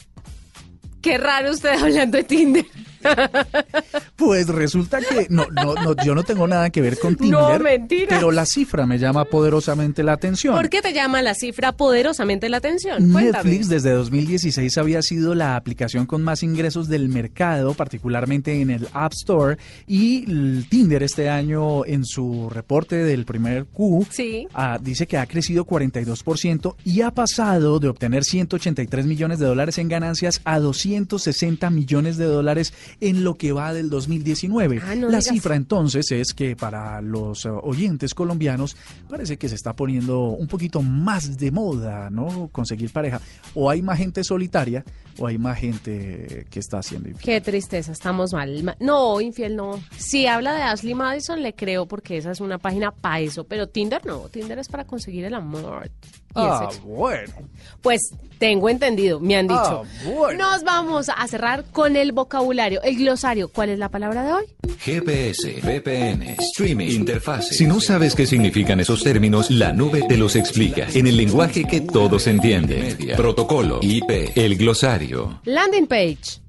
Qué 1.02 1.18
raro 1.18 1.52
usted 1.52 1.70
hablando 1.82 2.18
de 2.18 2.24
Tinder. 2.24 2.66
Pues 4.16 4.48
resulta 4.48 5.00
que 5.00 5.28
no, 5.30 5.48
no, 5.50 5.76
no, 5.76 5.96
yo 6.04 6.14
no 6.14 6.24
tengo 6.24 6.46
nada 6.46 6.70
que 6.70 6.82
ver 6.82 7.00
con 7.00 7.16
Tinder. 7.16 7.40
No, 7.40 7.60
mentira. 7.60 8.08
Pero 8.10 8.32
la 8.32 8.46
cifra 8.46 8.86
me 8.86 9.00
llama 9.00 9.24
poderosamente 9.24 10.04
la 10.04 10.12
atención. 10.12 10.56
¿Por 10.56 10.70
qué 10.70 10.82
te 10.82 10.92
llama 10.94 11.22
la 11.22 11.34
cifra 11.34 11.72
poderosamente 11.72 12.50
la 12.50 12.58
atención? 12.58 13.14
Netflix 13.14 13.70
desde 13.70 13.92
2016 13.92 14.78
había 14.78 15.02
sido 15.02 15.36
la 15.36 15.56
aplicación 15.56 16.06
con 16.06 16.22
más 16.22 16.44
ingresos 16.44 16.90
del 16.90 17.08
mercado, 17.08 17.74
particularmente 17.76 18.60
en 18.60 18.72
el 18.72 18.90
App 18.92 19.14
Store, 19.14 19.58
y 19.88 20.26
Tinder 20.64 21.02
este 21.02 21.30
año 21.30 21.86
en 21.86 22.04
su 22.04 22.50
reporte 22.50 22.98
del 22.98 23.26
primer 23.26 23.66
Q 23.66 24.06
ah, 24.54 24.78
dice 24.82 25.08
que 25.08 25.18
ha 25.18 25.26
crecido 25.26 25.66
42% 25.66 26.76
y 26.84 27.02
ha 27.02 27.12
pasado 27.12 27.80
de 27.80 27.88
obtener 27.88 28.24
183 28.24 29.06
millones 29.06 29.40
de 29.40 29.46
dólares 29.46 29.78
en 29.78 29.88
ganancias 29.88 30.42
a 30.44 30.60
260 30.60 31.70
millones 31.70 32.18
de 32.18 32.26
dólares 32.26 32.74
en 33.00 33.24
lo 33.24 33.36
que 33.36 33.52
va 33.52 33.74
del 33.74 33.90
2019. 33.90 34.82
Ah, 34.84 34.96
la 34.96 35.22
cifra 35.22 35.56
entonces 35.56 36.12
es 36.12 36.34
que 36.34 36.56
para 36.56 37.02
los 37.02 37.46
eh, 37.46 37.50
oyentes 37.50 38.14
colombianos 38.14 38.76
parece 39.10 39.38
que 39.38 39.50
se 39.50 39.56
está 39.56 39.74
poniendo 39.76 40.30
un 40.30 40.48
poquito 40.48 40.82
más 40.82 41.38
de 41.38 41.52
moda, 41.52 42.10
¿no? 42.10 42.50
Conseguir 42.52 42.92
pareja. 42.92 43.22
O 43.54 43.70
hay 43.70 43.82
más 43.82 43.98
gente 43.98 44.24
solitaria 44.24 44.84
o 45.18 45.28
hay 45.28 45.38
más 45.38 45.60
gente 45.60 46.46
que 46.50 46.60
está 46.60 46.80
haciendo 46.80 47.10
infiel. 47.10 47.26
Qué 47.26 47.42
tristeza, 47.42 47.92
estamos 47.92 48.34
mal. 48.34 48.76
No, 48.80 49.20
infiel 49.22 49.56
no. 49.56 49.80
Si 49.98 50.28
habla 50.28 50.54
de 50.54 50.62
Ashley 50.62 50.96
Madison, 50.96 51.42
le 51.42 51.54
creo 51.54 51.88
porque 51.88 52.18
esa 52.18 52.32
es 52.32 52.40
una 52.40 52.58
página 52.58 52.92
para 52.92 53.20
eso, 53.20 53.44
pero 53.44 53.68
Tinder 53.68 54.06
no. 54.06 54.30
Tinder 54.30 54.60
es 54.60 54.68
para 54.68 54.86
conseguir 54.86 55.26
el 55.26 55.34
amor. 55.34 55.90
Ah, 56.36 56.70
bueno. 56.84 57.34
Pues 57.82 58.02
tengo 58.38 58.70
entendido, 58.70 59.20
me 59.20 59.36
han 59.36 59.48
dicho. 59.48 59.84
Ah, 59.84 60.34
Nos 60.38 60.64
vamos 60.64 61.10
a 61.10 61.28
cerrar 61.28 61.66
con 61.72 61.96
el 61.96 62.12
vocabulario, 62.12 62.79
el 62.84 62.98
glosario. 62.98 63.50
¿Cuál 63.50 63.70
es 63.70 63.80
la 63.80 63.90
palabra 63.90 64.24
de 64.24 64.34
hoy? 64.34 64.46
GPS, 64.80 65.62
VPN, 65.62 66.36
streaming, 66.40 66.88
interfase. 66.88 67.54
Si 67.54 67.66
no 67.66 67.80
sabes 67.80 68.16
qué 68.16 68.26
significan 68.26 68.80
esos 68.80 69.04
términos, 69.04 69.50
la 69.52 69.74
nube 69.74 70.04
te 70.08 70.18
los 70.18 70.36
explica 70.36 70.88
en 70.94 71.08
el 71.08 71.18
lenguaje 71.18 71.66
que 71.66 71.82
todos 71.82 72.28
entienden. 72.28 72.98
Protocolo, 73.16 73.80
IP, 73.82 74.32
el 74.36 74.58
glosario. 74.58 75.42
Landing 75.46 75.88
page. 75.88 76.42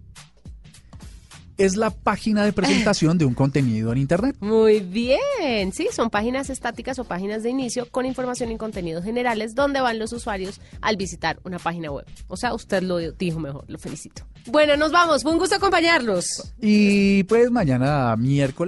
Es 1.60 1.76
la 1.76 1.90
página 1.90 2.44
de 2.44 2.52
presentación 2.52 3.18
de 3.18 3.26
un 3.26 3.34
contenido 3.34 3.92
en 3.92 3.98
Internet. 3.98 4.36
Muy 4.40 4.80
bien, 4.80 5.72
sí, 5.72 5.88
son 5.92 6.08
páginas 6.08 6.48
estáticas 6.48 6.98
o 6.98 7.04
páginas 7.04 7.42
de 7.42 7.50
inicio 7.50 7.86
con 7.90 8.06
información 8.06 8.50
y 8.50 8.56
contenidos 8.56 9.04
generales 9.04 9.54
donde 9.54 9.80
van 9.80 9.98
los 9.98 10.12
usuarios 10.12 10.60
al 10.80 10.96
visitar 10.96 11.38
una 11.44 11.58
página 11.58 11.90
web. 11.90 12.06
O 12.28 12.36
sea, 12.36 12.54
usted 12.54 12.82
lo 12.82 12.98
dijo 12.98 13.38
mejor, 13.40 13.64
lo 13.68 13.78
felicito. 13.78 14.22
Bueno, 14.46 14.76
nos 14.76 14.90
vamos, 14.90 15.22
fue 15.22 15.32
un 15.32 15.38
gusto 15.38 15.56
acompañarlos. 15.56 16.54
Y 16.60 17.24
pues 17.24 17.50
mañana 17.50 18.16
miércoles. 18.16 18.60